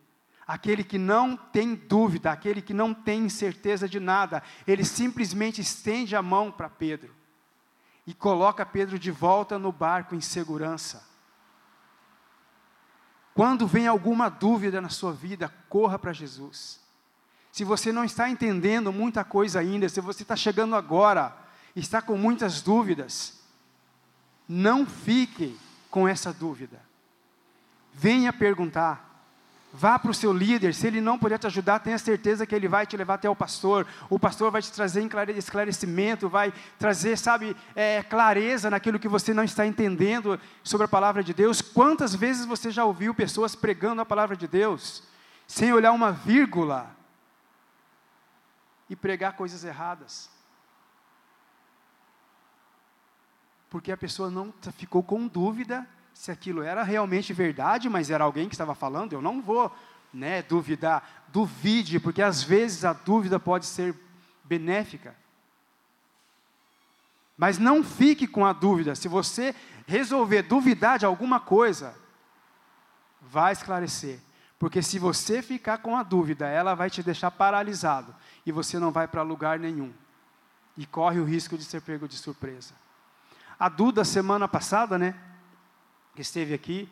Aquele 0.48 0.86
que 0.86 0.98
não 0.98 1.36
tem 1.36 1.76
dúvida, 1.76 2.32
aquele 2.32 2.62
que 2.62 2.74
não 2.74 2.94
tem 2.94 3.28
certeza 3.28 3.90
de 3.90 4.00
nada, 4.00 4.42
ele 4.66 4.86
simplesmente 4.86 5.60
estende 5.60 6.16
a 6.16 6.22
mão 6.22 6.50
para 6.50 6.70
Pedro 6.70 7.14
e 8.08 8.14
coloca 8.14 8.66
Pedro 8.66 8.98
de 8.98 9.12
volta 9.12 9.60
no 9.60 9.72
barco 9.72 10.16
em 10.16 10.22
segurança. 10.22 11.13
Quando 13.34 13.66
vem 13.66 13.88
alguma 13.88 14.30
dúvida 14.30 14.80
na 14.80 14.90
sua 14.90 15.12
vida, 15.12 15.52
corra 15.68 15.98
para 15.98 16.14
Jesus. 16.14 16.80
Se 17.52 17.64
você 17.64 17.92
não 17.92 18.04
está 18.04 18.30
entendendo 18.30 18.92
muita 18.92 19.24
coisa 19.24 19.60
ainda, 19.60 19.90
se 19.90 20.02
você 20.02 20.24
está 20.24 20.36
chegando 20.36 20.76
agora, 20.76 21.36
está 21.76 22.02
com 22.02 22.18
muitas 22.18 22.62
dúvidas, 22.62 23.40
não 24.48 24.86
fique 24.86 25.58
com 25.90 26.08
essa 26.08 26.34
dúvida. 26.34 26.80
Venha 27.94 28.34
perguntar. 28.34 29.13
Vá 29.76 29.98
para 29.98 30.12
o 30.12 30.14
seu 30.14 30.32
líder, 30.32 30.76
se 30.76 30.86
ele 30.86 31.02
não 31.02 31.18
puder 31.18 31.40
te 31.40 31.48
ajudar, 31.48 31.80
tenha 31.80 31.98
certeza 31.98 32.46
que 32.46 32.54
ele 32.54 32.68
vai 32.68 32.86
te 32.86 32.96
levar 32.96 33.16
até 33.16 33.28
o 33.28 33.36
pastor. 33.36 33.88
O 34.08 34.20
pastor 34.20 34.52
vai 34.52 34.62
te 34.62 34.72
trazer 34.72 35.04
esclarecimento, 35.36 36.30
vai 36.30 36.54
trazer, 36.78 37.18
sabe, 37.18 37.58
é, 37.76 38.04
clareza 38.04 38.70
naquilo 38.70 39.00
que 39.00 39.08
você 39.08 39.34
não 39.34 39.44
está 39.44 39.66
entendendo 39.66 40.40
sobre 40.64 40.86
a 40.86 40.88
palavra 40.88 41.24
de 41.24 41.34
Deus. 41.34 41.60
Quantas 41.60 42.14
vezes 42.14 42.46
você 42.46 42.70
já 42.70 42.86
ouviu 42.86 43.16
pessoas 43.16 43.56
pregando 43.56 44.00
a 44.00 44.06
palavra 44.06 44.38
de 44.38 44.48
Deus, 44.48 45.02
sem 45.48 45.74
olhar 45.74 45.92
uma 45.92 46.12
vírgula, 46.12 46.96
e 48.88 48.96
pregar 48.96 49.36
coisas 49.36 49.64
erradas? 49.64 50.30
Porque 53.72 53.92
a 53.92 53.98
pessoa 53.98 54.30
não 54.30 54.54
ficou 54.78 55.02
com 55.02 55.26
dúvida 55.26 55.88
se 56.14 56.32
aquilo 56.32 56.62
era 56.62 56.84
realmente 56.84 57.34
verdade, 57.34 57.90
mas 57.90 58.10
era 58.10 58.24
alguém 58.24 58.48
que 58.48 58.54
estava 58.54 58.76
falando, 58.76 59.14
eu 59.14 59.22
não 59.22 59.42
vou 59.42 59.74
né, 60.14 60.42
duvidar. 60.44 61.26
Duvide, 61.30 62.00
porque 62.00 62.22
às 62.22 62.44
vezes 62.44 62.86
a 62.86 62.94
dúvida 62.94 63.40
pode 63.40 63.66
ser 63.66 63.96
benéfica. 64.44 65.16
Mas 67.36 67.58
não 67.58 67.84
fique 67.84 68.28
com 68.28 68.46
a 68.46 68.54
dúvida. 68.54 68.94
Se 68.94 69.08
você 69.08 69.56
resolver 69.88 70.44
duvidar 70.44 71.00
de 71.00 71.06
alguma 71.06 71.40
coisa, 71.40 71.96
vai 73.20 73.52
esclarecer. 73.52 74.20
Porque 74.60 74.82
se 74.82 75.00
você 75.00 75.42
ficar 75.42 75.80
com 75.80 75.98
a 75.98 76.04
dúvida, 76.04 76.48
ela 76.48 76.76
vai 76.76 76.90
te 76.90 77.02
deixar 77.02 77.32
paralisado 77.32 78.16
e 78.46 78.52
você 78.52 78.78
não 78.80 78.92
vai 78.92 79.08
para 79.08 79.22
lugar 79.24 79.60
nenhum. 79.60 79.92
E 80.78 80.86
corre 80.86 81.20
o 81.20 81.26
risco 81.26 81.58
de 81.58 81.64
ser 81.64 81.82
pego 81.82 82.08
de 82.08 82.16
surpresa. 82.16 82.74
A 83.60 83.68
Duda, 83.68 84.06
semana 84.06 84.48
passada, 84.48 84.98
né, 84.98 85.16
que 86.16 86.22
esteve 86.22 86.54
aqui, 86.54 86.90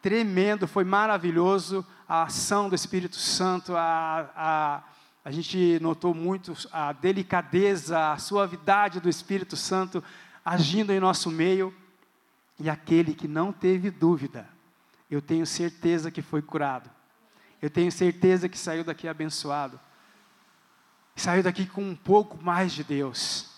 tremendo, 0.00 0.68
foi 0.68 0.84
maravilhoso. 0.84 1.84
A 2.08 2.24
ação 2.24 2.68
do 2.68 2.74
Espírito 2.74 3.16
Santo, 3.16 3.74
a, 3.76 4.30
a, 4.36 4.82
a 5.24 5.30
gente 5.30 5.78
notou 5.80 6.14
muito 6.14 6.54
a 6.72 6.92
delicadeza, 6.92 8.12
a 8.12 8.18
suavidade 8.18 9.00
do 9.00 9.08
Espírito 9.08 9.56
Santo 9.56 10.02
agindo 10.44 10.92
em 10.92 11.00
nosso 11.00 11.28
meio, 11.28 11.74
e 12.58 12.70
aquele 12.70 13.12
que 13.12 13.26
não 13.26 13.52
teve 13.52 13.90
dúvida, 13.90 14.48
eu 15.10 15.20
tenho 15.20 15.44
certeza 15.44 16.10
que 16.10 16.22
foi 16.22 16.40
curado, 16.40 16.88
eu 17.60 17.68
tenho 17.68 17.90
certeza 17.90 18.48
que 18.48 18.56
saiu 18.56 18.84
daqui 18.84 19.08
abençoado, 19.08 19.80
saiu 21.16 21.42
daqui 21.42 21.66
com 21.66 21.82
um 21.82 21.96
pouco 21.96 22.40
mais 22.40 22.72
de 22.72 22.84
Deus. 22.84 23.50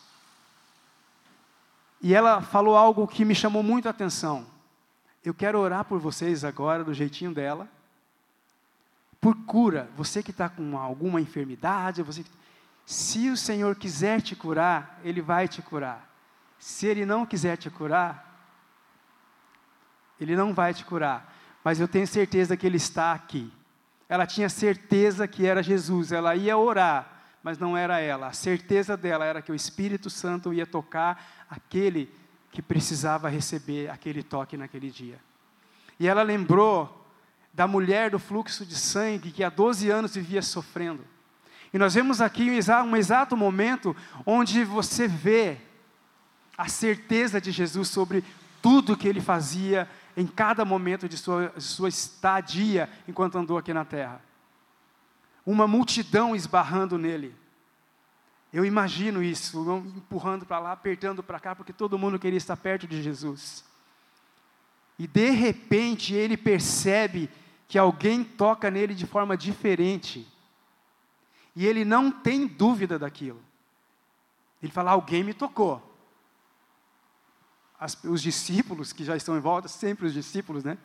E 2.00 2.14
ela 2.14 2.40
falou 2.40 2.76
algo 2.76 3.06
que 3.06 3.24
me 3.24 3.34
chamou 3.34 3.62
muito 3.62 3.86
a 3.86 3.90
atenção. 3.90 4.46
Eu 5.24 5.34
quero 5.34 5.58
orar 5.58 5.84
por 5.84 5.98
vocês 5.98 6.44
agora, 6.44 6.84
do 6.84 6.94
jeitinho 6.94 7.32
dela, 7.32 7.68
por 9.20 9.34
cura. 9.44 9.90
Você 9.96 10.22
que 10.22 10.30
está 10.30 10.48
com 10.48 10.78
alguma 10.78 11.20
enfermidade, 11.20 12.02
você 12.02 12.22
que... 12.22 12.30
se 12.86 13.28
o 13.28 13.36
Senhor 13.36 13.74
quiser 13.76 14.22
te 14.22 14.36
curar, 14.36 15.00
Ele 15.02 15.20
vai 15.20 15.48
te 15.48 15.60
curar. 15.60 16.08
Se 16.58 16.86
Ele 16.86 17.04
não 17.04 17.26
quiser 17.26 17.56
te 17.56 17.68
curar, 17.68 18.24
Ele 20.20 20.36
não 20.36 20.54
vai 20.54 20.72
te 20.72 20.84
curar. 20.84 21.34
Mas 21.64 21.80
eu 21.80 21.88
tenho 21.88 22.06
certeza 22.06 22.56
que 22.56 22.66
Ele 22.66 22.76
está 22.76 23.12
aqui. 23.12 23.52
Ela 24.08 24.26
tinha 24.26 24.48
certeza 24.48 25.28
que 25.28 25.44
era 25.44 25.62
Jesus, 25.62 26.12
ela 26.12 26.34
ia 26.34 26.56
orar, 26.56 27.24
mas 27.42 27.58
não 27.58 27.76
era 27.76 28.00
ela. 28.00 28.28
A 28.28 28.32
certeza 28.32 28.96
dela 28.96 29.24
era 29.24 29.42
que 29.42 29.52
o 29.52 29.54
Espírito 29.54 30.08
Santo 30.08 30.54
ia 30.54 30.66
tocar 30.66 31.46
aquele 31.50 32.10
que 32.50 32.62
precisava 32.62 33.28
receber 33.28 33.90
aquele 33.90 34.22
toque 34.22 34.56
naquele 34.56 34.90
dia. 34.90 35.20
E 35.98 36.06
ela 36.06 36.22
lembrou 36.22 37.06
da 37.52 37.66
mulher 37.66 38.10
do 38.10 38.18
fluxo 38.18 38.64
de 38.64 38.76
sangue 38.76 39.32
que 39.32 39.42
há 39.42 39.48
12 39.48 39.90
anos 39.90 40.14
vivia 40.14 40.42
sofrendo. 40.42 41.04
E 41.72 41.78
nós 41.78 41.94
vemos 41.94 42.20
aqui 42.20 42.50
um 42.84 42.96
exato 42.96 43.36
momento 43.36 43.94
onde 44.24 44.64
você 44.64 45.06
vê 45.06 45.58
a 46.56 46.68
certeza 46.68 47.40
de 47.40 47.50
Jesus 47.50 47.88
sobre 47.88 48.24
tudo 48.62 48.96
que 48.96 49.06
ele 49.06 49.20
fazia 49.20 49.88
em 50.16 50.26
cada 50.26 50.64
momento 50.64 51.08
de 51.08 51.16
sua, 51.16 51.52
sua 51.58 51.88
estadia 51.88 52.88
enquanto 53.06 53.38
andou 53.38 53.58
aqui 53.58 53.72
na 53.72 53.84
terra. 53.84 54.20
Uma 55.46 55.68
multidão 55.68 56.34
esbarrando 56.34 56.98
nele. 56.98 57.34
Eu 58.52 58.64
imagino 58.64 59.22
isso, 59.22 59.62
empurrando 59.96 60.46
para 60.46 60.58
lá, 60.58 60.72
apertando 60.72 61.22
para 61.22 61.38
cá, 61.38 61.54
porque 61.54 61.72
todo 61.72 61.98
mundo 61.98 62.18
queria 62.18 62.38
estar 62.38 62.56
perto 62.56 62.86
de 62.86 63.02
Jesus. 63.02 63.64
E 64.98 65.06
de 65.06 65.30
repente 65.30 66.14
ele 66.14 66.36
percebe 66.36 67.30
que 67.68 67.78
alguém 67.78 68.24
toca 68.24 68.70
nele 68.70 68.94
de 68.94 69.06
forma 69.06 69.36
diferente. 69.36 70.26
E 71.54 71.66
ele 71.66 71.84
não 71.84 72.10
tem 72.10 72.46
dúvida 72.46 72.98
daquilo. 72.98 73.40
Ele 74.62 74.72
fala: 74.72 74.92
Alguém 74.92 75.22
me 75.22 75.34
tocou. 75.34 75.84
As, 77.78 78.02
os 78.02 78.22
discípulos 78.22 78.92
que 78.92 79.04
já 79.04 79.14
estão 79.14 79.36
em 79.36 79.40
volta, 79.40 79.68
sempre 79.68 80.06
os 80.06 80.14
discípulos, 80.14 80.64
né? 80.64 80.78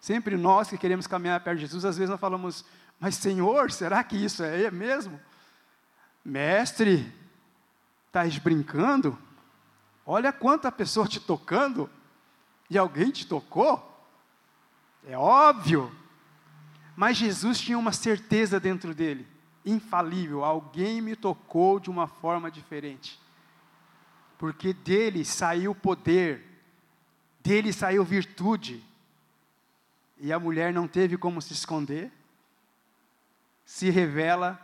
Sempre 0.00 0.36
nós 0.36 0.68
que 0.68 0.78
queremos 0.78 1.06
caminhar 1.06 1.40
perto 1.40 1.56
de 1.56 1.62
Jesus, 1.62 1.84
às 1.84 1.96
vezes 1.96 2.10
nós 2.10 2.20
falamos: 2.20 2.64
Mas 3.00 3.16
Senhor, 3.16 3.72
será 3.72 4.04
que 4.04 4.16
isso 4.16 4.44
é 4.44 4.70
mesmo? 4.70 5.18
Mestre, 6.24 7.12
estás 8.06 8.38
brincando? 8.38 9.18
Olha 10.04 10.32
quanta 10.32 10.72
pessoa 10.72 11.06
te 11.06 11.20
tocando 11.20 11.88
e 12.70 12.76
alguém 12.76 13.10
te 13.10 13.26
tocou. 13.26 13.84
É 15.06 15.16
óbvio. 15.16 15.94
Mas 16.96 17.16
Jesus 17.16 17.60
tinha 17.60 17.78
uma 17.78 17.92
certeza 17.92 18.58
dentro 18.58 18.94
dele, 18.94 19.26
infalível: 19.64 20.44
alguém 20.44 21.00
me 21.00 21.14
tocou 21.14 21.78
de 21.78 21.90
uma 21.90 22.06
forma 22.06 22.50
diferente. 22.50 23.20
Porque 24.36 24.72
dele 24.72 25.24
saiu 25.24 25.74
poder, 25.74 26.44
dele 27.40 27.72
saiu 27.72 28.04
virtude. 28.04 28.84
E 30.18 30.32
a 30.32 30.38
mulher 30.38 30.72
não 30.72 30.88
teve 30.88 31.16
como 31.16 31.40
se 31.40 31.52
esconder, 31.52 32.10
se 33.64 33.90
revela 33.90 34.60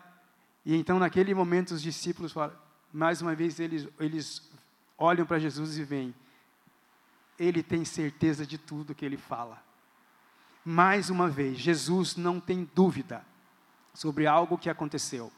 e 0.65 0.75
então, 0.77 0.99
naquele 0.99 1.35
momento, 1.35 1.73
os 1.73 1.83
discípulos 1.83 2.33
falam, 2.33 2.57
mais 2.93 3.21
uma 3.21 3.35
vez, 3.35 3.61
eles, 3.61 3.87
eles 4.01 4.51
olham 4.97 5.27
para 5.27 5.39
Jesus 5.39 5.77
e 5.77 5.85
veem, 5.85 6.15
ele 7.39 7.63
tem 7.63 7.85
certeza 7.85 8.47
de 8.47 8.57
tudo 8.57 8.95
que 8.95 9.05
ele 9.05 9.17
fala. 9.17 9.63
Mais 10.65 11.11
uma 11.11 11.29
vez, 11.29 11.59
Jesus 11.59 12.17
não 12.17 12.41
tem 12.41 12.69
dúvida 12.75 13.25
sobre 13.93 14.27
algo 14.27 14.57
que 14.57 14.71
aconteceu. 14.71 15.31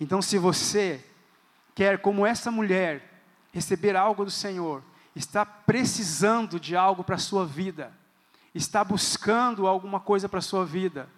Então, 0.00 0.20
se 0.20 0.38
você 0.38 1.04
quer, 1.74 2.00
como 2.00 2.26
essa 2.26 2.50
mulher, 2.50 3.22
receber 3.52 3.94
algo 3.94 4.24
do 4.24 4.30
Senhor, 4.30 4.82
está 5.14 5.46
precisando 5.46 6.58
de 6.58 6.74
algo 6.74 7.04
para 7.04 7.14
a 7.14 7.18
sua 7.18 7.46
vida, 7.46 7.96
está 8.52 8.82
buscando 8.82 9.66
alguma 9.66 10.00
coisa 10.00 10.28
para 10.28 10.40
a 10.40 10.42
sua 10.42 10.64
vida, 10.64 11.08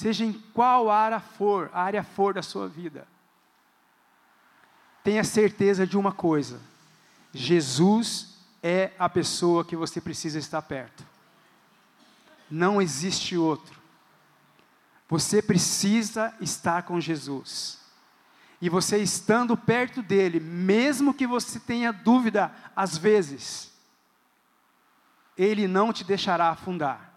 seja 0.00 0.24
em 0.24 0.32
qual 0.32 0.90
área 0.90 1.20
for, 1.20 1.70
área 1.74 2.02
for 2.02 2.32
da 2.32 2.42
sua 2.42 2.66
vida. 2.66 3.06
Tenha 5.04 5.22
certeza 5.22 5.86
de 5.86 5.98
uma 5.98 6.10
coisa: 6.10 6.58
Jesus 7.34 8.38
é 8.62 8.92
a 8.98 9.10
pessoa 9.10 9.62
que 9.62 9.76
você 9.76 10.00
precisa 10.00 10.38
estar 10.38 10.62
perto. 10.62 11.04
Não 12.50 12.80
existe 12.80 13.36
outro. 13.36 13.78
Você 15.06 15.42
precisa 15.42 16.34
estar 16.40 16.84
com 16.84 16.98
Jesus. 16.98 17.78
E 18.62 18.70
você 18.70 18.98
estando 18.98 19.54
perto 19.54 20.02
dele, 20.02 20.40
mesmo 20.40 21.12
que 21.12 21.26
você 21.26 21.60
tenha 21.60 21.92
dúvida 21.92 22.54
às 22.74 22.96
vezes, 22.96 23.70
ele 25.36 25.68
não 25.68 25.92
te 25.92 26.04
deixará 26.04 26.48
afundar 26.48 27.09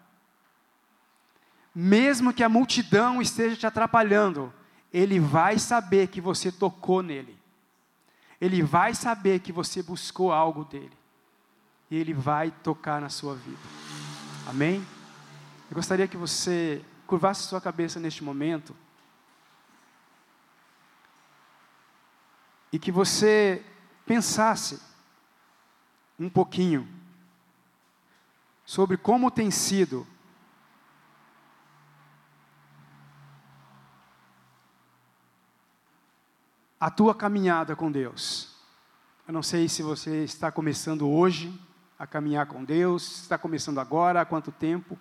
mesmo 1.74 2.32
que 2.32 2.44
a 2.44 2.48
multidão 2.48 3.20
esteja 3.20 3.56
te 3.56 3.66
atrapalhando, 3.66 4.52
ele 4.92 5.18
vai 5.18 5.58
saber 5.58 6.06
que 6.06 6.20
você 6.20 6.52
tocou 6.52 7.02
nele. 7.02 7.36
Ele 8.40 8.62
vai 8.62 8.94
saber 8.94 9.40
que 9.40 9.50
você 9.50 9.82
buscou 9.82 10.32
algo 10.32 10.64
dele. 10.64 10.96
E 11.90 11.96
ele 11.96 12.14
vai 12.14 12.50
tocar 12.50 13.00
na 13.00 13.08
sua 13.08 13.34
vida. 13.34 13.58
Amém? 14.46 14.86
Eu 15.70 15.74
gostaria 15.74 16.06
que 16.06 16.16
você 16.16 16.84
curvasse 17.06 17.42
sua 17.42 17.60
cabeça 17.60 17.98
neste 17.98 18.22
momento. 18.22 18.76
E 22.72 22.78
que 22.78 22.92
você 22.92 23.64
pensasse 24.06 24.80
um 26.18 26.28
pouquinho 26.28 26.88
sobre 28.64 28.96
como 28.96 29.30
tem 29.30 29.50
sido 29.50 30.06
a 36.84 36.90
tua 36.90 37.14
caminhada 37.14 37.74
com 37.74 37.90
Deus. 37.90 38.54
Eu 39.26 39.32
não 39.32 39.42
sei 39.42 39.70
se 39.70 39.82
você 39.82 40.22
está 40.22 40.52
começando 40.52 41.08
hoje 41.08 41.58
a 41.98 42.06
caminhar 42.06 42.44
com 42.44 42.62
Deus, 42.62 43.22
está 43.22 43.38
começando 43.38 43.80
agora, 43.80 44.20
há 44.20 44.24
quanto 44.26 44.52
tempo. 44.52 44.98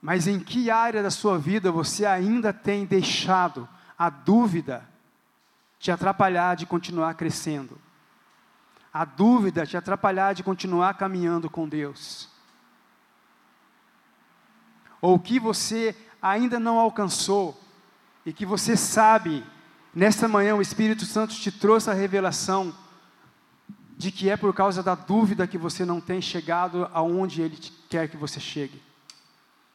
Mas 0.00 0.26
em 0.26 0.40
que 0.40 0.68
área 0.68 1.00
da 1.00 1.12
sua 1.12 1.38
vida 1.38 1.70
você 1.70 2.04
ainda 2.04 2.52
tem 2.52 2.84
deixado 2.84 3.68
a 3.96 4.10
dúvida 4.10 4.84
te 5.78 5.92
atrapalhar 5.92 6.56
de 6.56 6.66
continuar 6.66 7.14
crescendo? 7.14 7.80
A 8.92 9.04
dúvida 9.04 9.64
te 9.64 9.76
atrapalhar 9.76 10.32
de 10.32 10.42
continuar 10.42 10.94
caminhando 10.94 11.48
com 11.48 11.68
Deus? 11.68 12.28
Ou 15.00 15.14
o 15.14 15.20
que 15.20 15.38
você 15.38 15.94
ainda 16.20 16.58
não 16.58 16.80
alcançou, 16.80 17.62
e 18.24 18.32
que 18.32 18.46
você 18.46 18.76
sabe, 18.76 19.44
nesta 19.94 20.28
manhã 20.28 20.54
o 20.54 20.62
Espírito 20.62 21.04
Santo 21.04 21.34
te 21.34 21.50
trouxe 21.50 21.90
a 21.90 21.94
revelação 21.94 22.74
de 23.96 24.10
que 24.10 24.28
é 24.28 24.36
por 24.36 24.52
causa 24.54 24.82
da 24.82 24.94
dúvida 24.94 25.46
que 25.46 25.58
você 25.58 25.84
não 25.84 26.00
tem 26.00 26.20
chegado 26.20 26.88
aonde 26.92 27.42
Ele 27.42 27.58
quer 27.88 28.08
que 28.08 28.16
você 28.16 28.40
chegue. 28.40 28.82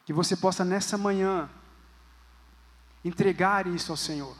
Que 0.04 0.12
você 0.12 0.36
possa 0.36 0.64
nessa 0.64 0.98
manhã 0.98 1.48
entregar 3.04 3.66
isso 3.66 3.92
ao 3.92 3.96
Senhor. 3.96 4.36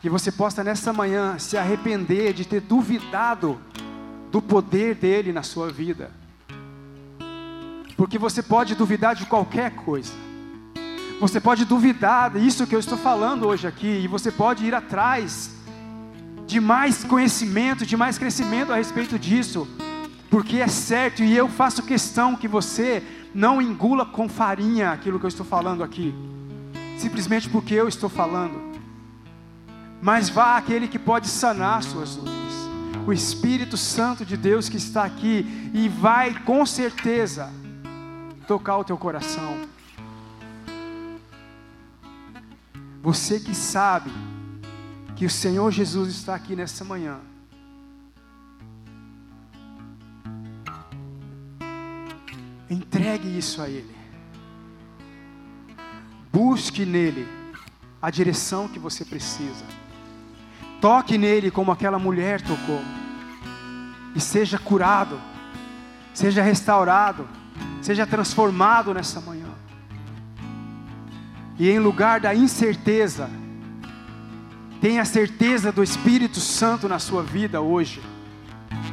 Que 0.00 0.10
você 0.10 0.30
possa 0.30 0.62
nessa 0.62 0.92
manhã 0.92 1.38
se 1.38 1.56
arrepender 1.56 2.32
de 2.32 2.44
ter 2.44 2.60
duvidado 2.60 3.60
do 4.30 4.40
poder 4.42 4.94
dele 4.94 5.32
na 5.32 5.42
sua 5.42 5.70
vida. 5.70 6.10
Porque 7.96 8.18
você 8.18 8.42
pode 8.42 8.74
duvidar 8.74 9.14
de 9.14 9.26
qualquer 9.26 9.74
coisa. 9.74 10.12
Você 11.18 11.40
pode 11.40 11.64
duvidar 11.64 12.30
disso 12.30 12.66
que 12.66 12.74
eu 12.74 12.78
estou 12.78 12.98
falando 12.98 13.46
hoje 13.46 13.66
aqui, 13.66 13.86
e 13.86 14.06
você 14.06 14.30
pode 14.30 14.66
ir 14.66 14.74
atrás 14.74 15.50
de 16.46 16.60
mais 16.60 17.02
conhecimento, 17.04 17.86
de 17.86 17.96
mais 17.96 18.18
crescimento 18.18 18.70
a 18.70 18.76
respeito 18.76 19.18
disso, 19.18 19.66
porque 20.30 20.58
é 20.58 20.68
certo 20.68 21.22
e 21.22 21.34
eu 21.34 21.48
faço 21.48 21.82
questão 21.82 22.36
que 22.36 22.46
você 22.46 23.02
não 23.34 23.62
engula 23.62 24.04
com 24.04 24.28
farinha 24.28 24.90
aquilo 24.90 25.18
que 25.18 25.24
eu 25.24 25.28
estou 25.28 25.46
falando 25.46 25.82
aqui, 25.82 26.14
simplesmente 26.98 27.48
porque 27.48 27.72
eu 27.72 27.88
estou 27.88 28.10
falando. 28.10 28.60
Mas 30.02 30.28
vá 30.28 30.58
aquele 30.58 30.86
que 30.86 30.98
pode 30.98 31.28
sanar 31.28 31.82
suas 31.82 32.16
dúvidas, 32.16 32.36
o 33.06 33.12
Espírito 33.12 33.78
Santo 33.78 34.22
de 34.22 34.36
Deus 34.36 34.68
que 34.68 34.76
está 34.76 35.04
aqui 35.04 35.70
e 35.72 35.88
vai 35.88 36.34
com 36.40 36.66
certeza 36.66 37.50
tocar 38.46 38.76
o 38.76 38.84
teu 38.84 38.98
coração. 38.98 39.75
Você 43.06 43.38
que 43.38 43.54
sabe 43.54 44.10
que 45.14 45.24
o 45.24 45.30
Senhor 45.30 45.70
Jesus 45.70 46.08
está 46.08 46.34
aqui 46.34 46.56
nessa 46.56 46.84
manhã. 46.84 47.20
Entregue 52.68 53.28
isso 53.38 53.62
a 53.62 53.68
Ele. 53.68 53.94
Busque 56.32 56.84
nele 56.84 57.28
a 58.02 58.10
direção 58.10 58.66
que 58.66 58.80
você 58.80 59.04
precisa. 59.04 59.64
Toque 60.80 61.16
nele 61.16 61.48
como 61.48 61.70
aquela 61.70 62.00
mulher 62.00 62.42
tocou. 62.42 62.82
E 64.16 64.20
seja 64.20 64.58
curado, 64.58 65.20
seja 66.12 66.42
restaurado, 66.42 67.28
seja 67.80 68.04
transformado 68.04 68.92
nessa 68.92 69.20
manhã. 69.20 69.45
E 71.58 71.70
em 71.70 71.78
lugar 71.78 72.20
da 72.20 72.34
incerteza, 72.34 73.30
Tenha 74.80 75.04
certeza 75.04 75.72
do 75.72 75.82
Espírito 75.82 76.38
Santo 76.38 76.88
na 76.88 76.98
sua 76.98 77.22
vida 77.22 77.60
hoje, 77.60 78.02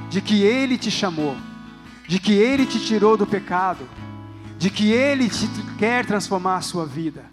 de 0.09 0.21
que 0.21 0.41
Ele 0.41 0.77
te 0.77 0.89
chamou, 0.89 1.35
de 2.07 2.19
que 2.19 2.33
Ele 2.33 2.65
te 2.65 2.79
tirou 2.79 3.17
do 3.17 3.27
pecado, 3.27 3.87
de 4.57 4.69
que 4.69 4.91
Ele 4.91 5.29
te 5.29 5.47
quer 5.77 6.05
transformar 6.05 6.57
a 6.57 6.61
sua 6.61 6.85
vida. 6.85 7.25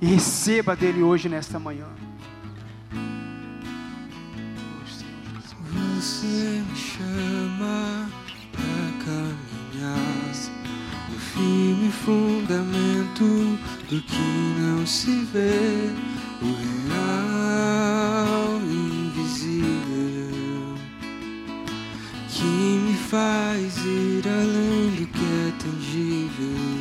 E 0.00 0.06
receba 0.06 0.76
dele 0.76 1.02
hoje 1.02 1.28
nesta 1.28 1.58
manhã. 1.58 1.86
Você 5.96 6.62
me 6.70 6.76
chama 6.76 8.08
para 8.52 9.04
caminhar 9.04 9.96
no 11.10 11.18
firme 11.18 11.90
fundamento 11.90 13.58
do 13.90 14.00
que 14.02 14.54
não 14.60 14.86
se 14.86 15.10
vê, 15.32 15.90
o 16.40 16.46
real 16.88 18.60
invisível 18.62 19.66
que 22.28 22.44
me 22.44 22.94
faz 22.94 23.76
ir 23.84 24.22
além 24.28 24.90
do 24.90 25.06
que 25.06 25.24
é 25.24 25.52
tangível. 25.58 26.79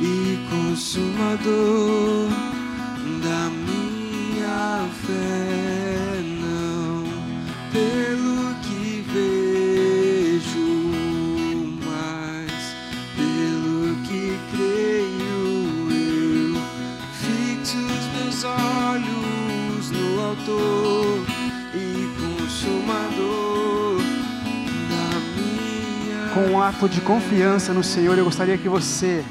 E 0.00 0.38
consumador 0.50 2.07
Com 26.38 26.52
um 26.52 26.62
ato 26.62 26.88
de 26.88 27.00
confiança 27.00 27.74
no 27.74 27.82
Senhor, 27.82 28.16
eu 28.16 28.24
gostaria 28.24 28.56
que 28.56 28.68
você, 28.68 29.24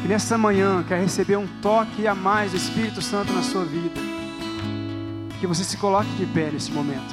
que 0.00 0.06
nessa 0.06 0.38
manhã 0.38 0.84
quer 0.86 1.00
receber 1.00 1.36
um 1.36 1.44
toque 1.60 2.06
a 2.06 2.14
mais 2.14 2.52
do 2.52 2.56
Espírito 2.56 3.02
Santo 3.02 3.32
na 3.32 3.42
sua 3.42 3.64
vida, 3.64 4.00
que 5.40 5.44
você 5.44 5.64
se 5.64 5.76
coloque 5.76 6.08
de 6.10 6.24
pé 6.26 6.52
nesse 6.52 6.70
momento. 6.70 7.12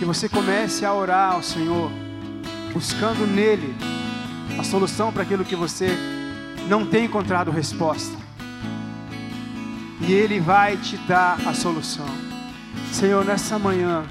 Que 0.00 0.04
você 0.04 0.28
comece 0.28 0.84
a 0.84 0.92
orar 0.92 1.34
ao 1.34 1.44
Senhor, 1.44 1.92
buscando 2.72 3.24
nele 3.24 3.72
a 4.58 4.64
solução 4.64 5.12
para 5.12 5.22
aquilo 5.22 5.44
que 5.44 5.54
você 5.54 5.96
não 6.68 6.84
tem 6.84 7.04
encontrado 7.04 7.52
resposta. 7.52 8.18
E 10.00 10.12
ele 10.12 10.40
vai 10.40 10.76
te 10.76 10.96
dar 11.06 11.38
a 11.46 11.54
solução. 11.54 12.08
Senhor, 12.90 13.24
nessa 13.24 13.60
manhã, 13.60 14.02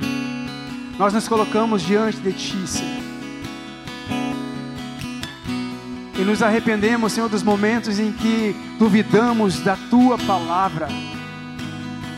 nós 0.98 1.14
nos 1.14 1.28
colocamos 1.28 1.82
diante 1.82 2.20
de 2.20 2.32
Ti, 2.32 2.66
Senhor. 2.66 2.99
E 6.20 6.26
nos 6.26 6.44
arrependemos, 6.44 7.14
Senhor, 7.14 7.30
dos 7.30 7.42
momentos 7.42 7.98
em 7.98 8.12
que 8.12 8.54
duvidamos 8.78 9.62
da 9.62 9.78
Tua 9.90 10.18
palavra, 10.18 10.90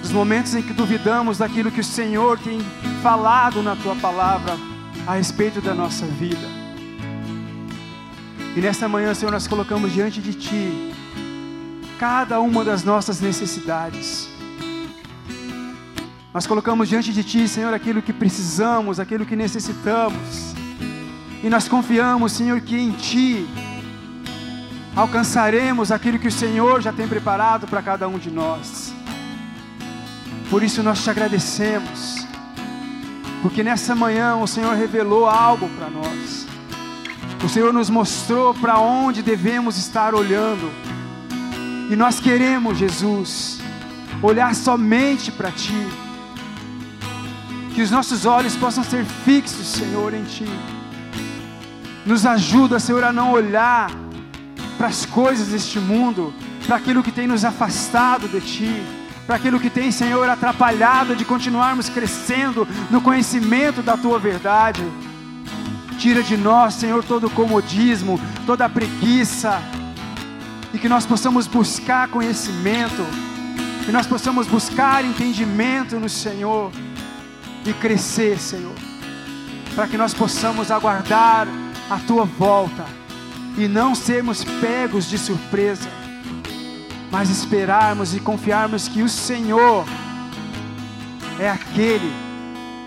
dos 0.01 0.11
momentos 0.11 0.55
em 0.55 0.63
que 0.63 0.73
duvidamos 0.73 1.37
daquilo 1.37 1.69
que 1.69 1.81
o 1.81 1.83
Senhor 1.83 2.39
tem 2.39 2.59
falado 3.03 3.61
na 3.61 3.75
Tua 3.75 3.95
palavra 3.95 4.57
a 5.05 5.13
respeito 5.13 5.61
da 5.61 5.75
nossa 5.75 6.07
vida. 6.07 6.47
E 8.55 8.59
nesta 8.59 8.89
manhã, 8.89 9.13
Senhor, 9.13 9.31
nós 9.31 9.47
colocamos 9.47 9.93
diante 9.93 10.19
de 10.19 10.33
Ti 10.33 10.91
cada 11.99 12.39
uma 12.39 12.65
das 12.65 12.83
nossas 12.83 13.21
necessidades. 13.21 14.27
Nós 16.33 16.47
colocamos 16.47 16.89
diante 16.89 17.13
de 17.13 17.23
Ti, 17.23 17.47
Senhor, 17.47 17.71
aquilo 17.71 18.01
que 18.01 18.11
precisamos, 18.11 18.99
aquilo 18.99 19.27
que 19.27 19.35
necessitamos. 19.35 20.55
E 21.43 21.49
nós 21.51 21.67
confiamos, 21.67 22.31
Senhor, 22.31 22.59
que 22.61 22.75
em 22.75 22.89
Ti 22.93 23.47
alcançaremos 24.95 25.91
aquilo 25.91 26.19
que 26.19 26.27
o 26.27 26.31
Senhor 26.31 26.81
já 26.81 26.91
tem 26.91 27.07
preparado 27.07 27.67
para 27.67 27.81
cada 27.81 28.07
um 28.07 28.17
de 28.17 28.29
nós. 28.29 28.93
Por 30.49 30.63
isso 30.63 30.83
nós 30.83 31.01
te 31.01 31.09
agradecemos, 31.09 32.27
porque 33.41 33.63
nessa 33.63 33.95
manhã 33.95 34.35
o 34.35 34.47
Senhor 34.47 34.75
revelou 34.75 35.25
algo 35.25 35.69
para 35.69 35.89
nós. 35.89 36.45
O 37.43 37.49
Senhor 37.49 37.73
nos 37.73 37.89
mostrou 37.89 38.53
para 38.53 38.77
onde 38.79 39.23
devemos 39.23 39.77
estar 39.77 40.13
olhando. 40.13 40.71
E 41.89 41.95
nós 41.95 42.19
queremos, 42.19 42.77
Jesus, 42.77 43.59
olhar 44.21 44.53
somente 44.53 45.31
para 45.31 45.51
Ti. 45.51 45.87
Que 47.73 47.81
os 47.81 47.89
nossos 47.89 48.25
olhos 48.25 48.55
possam 48.55 48.83
ser 48.83 49.05
fixos, 49.05 49.65
Senhor, 49.67 50.13
em 50.13 50.23
Ti. 50.23 50.45
Nos 52.05 52.25
ajuda, 52.25 52.79
Senhor, 52.79 53.03
a 53.03 53.11
não 53.11 53.31
olhar 53.31 53.89
para 54.81 54.89
as 54.89 55.05
coisas 55.05 55.49
deste 55.49 55.79
mundo, 55.79 56.33
para 56.65 56.77
aquilo 56.77 57.03
que 57.03 57.11
tem 57.11 57.27
nos 57.27 57.45
afastado 57.45 58.27
de 58.27 58.41
Ti, 58.41 58.83
para 59.27 59.35
aquilo 59.35 59.59
que 59.59 59.69
tem, 59.69 59.91
Senhor, 59.91 60.27
atrapalhado 60.27 61.15
de 61.15 61.23
continuarmos 61.23 61.87
crescendo 61.87 62.67
no 62.89 62.99
conhecimento 62.99 63.83
da 63.83 63.95
Tua 63.95 64.17
verdade. 64.17 64.83
Tira 65.99 66.23
de 66.23 66.35
nós, 66.35 66.73
Senhor, 66.73 67.03
todo 67.03 67.27
o 67.27 67.29
comodismo, 67.29 68.19
toda 68.47 68.65
a 68.65 68.69
preguiça, 68.69 69.61
e 70.73 70.79
que 70.79 70.89
nós 70.89 71.05
possamos 71.05 71.45
buscar 71.45 72.07
conhecimento, 72.07 73.05
que 73.85 73.91
nós 73.91 74.07
possamos 74.07 74.47
buscar 74.47 75.05
entendimento 75.05 75.99
no 75.99 76.09
Senhor 76.09 76.71
e 77.67 77.71
crescer, 77.73 78.39
Senhor, 78.39 78.73
para 79.75 79.85
que 79.85 79.95
nós 79.95 80.11
possamos 80.11 80.71
aguardar 80.71 81.47
a 81.87 81.99
Tua 81.99 82.25
volta 82.25 83.00
e 83.57 83.67
não 83.67 83.93
sermos 83.93 84.43
pegos 84.43 85.09
de 85.09 85.17
surpresa, 85.17 85.89
mas 87.11 87.29
esperarmos 87.29 88.15
e 88.15 88.19
confiarmos 88.19 88.87
que 88.87 89.01
o 89.03 89.09
Senhor 89.09 89.85
é 91.39 91.49
aquele 91.49 92.11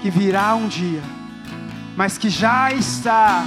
que 0.00 0.10
virá 0.10 0.54
um 0.54 0.68
dia, 0.68 1.02
mas 1.96 2.16
que 2.18 2.28
já 2.28 2.72
está 2.72 3.44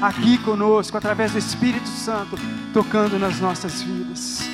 aqui 0.00 0.38
conosco 0.38 0.96
através 0.96 1.32
do 1.32 1.38
Espírito 1.38 1.88
Santo, 1.88 2.38
tocando 2.72 3.18
nas 3.18 3.38
nossas 3.38 3.82
vidas. 3.82 4.48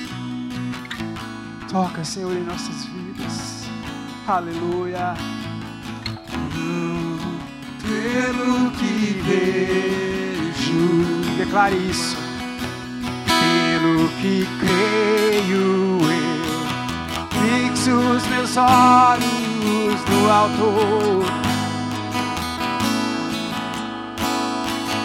Toca, 1.70 2.04
Senhor, 2.04 2.32
em 2.32 2.42
nossas 2.42 2.84
vidas. 2.84 3.64
Aleluia. 4.26 5.14
Pelo 7.82 8.70
que 8.72 9.22
vejo, 10.52 11.15
Declare 11.36 11.76
isso. 11.76 12.16
Pelo 13.26 14.08
que 14.20 14.48
creio 14.58 16.00
eu, 16.00 16.46
fixo 17.30 17.92
os 17.92 18.26
meus 18.28 18.56
olhos 18.56 20.00
no 20.08 20.30
alto 20.30 21.24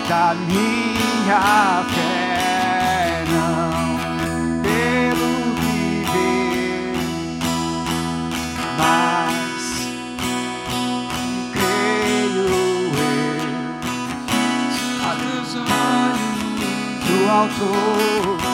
da 0.07 0.33
minha 0.47 1.83
fé, 1.89 3.23
não 3.29 3.97
pelo 4.61 5.31
que 5.61 6.93
mas 8.77 9.10
do 17.11 17.29
alto 17.29 18.50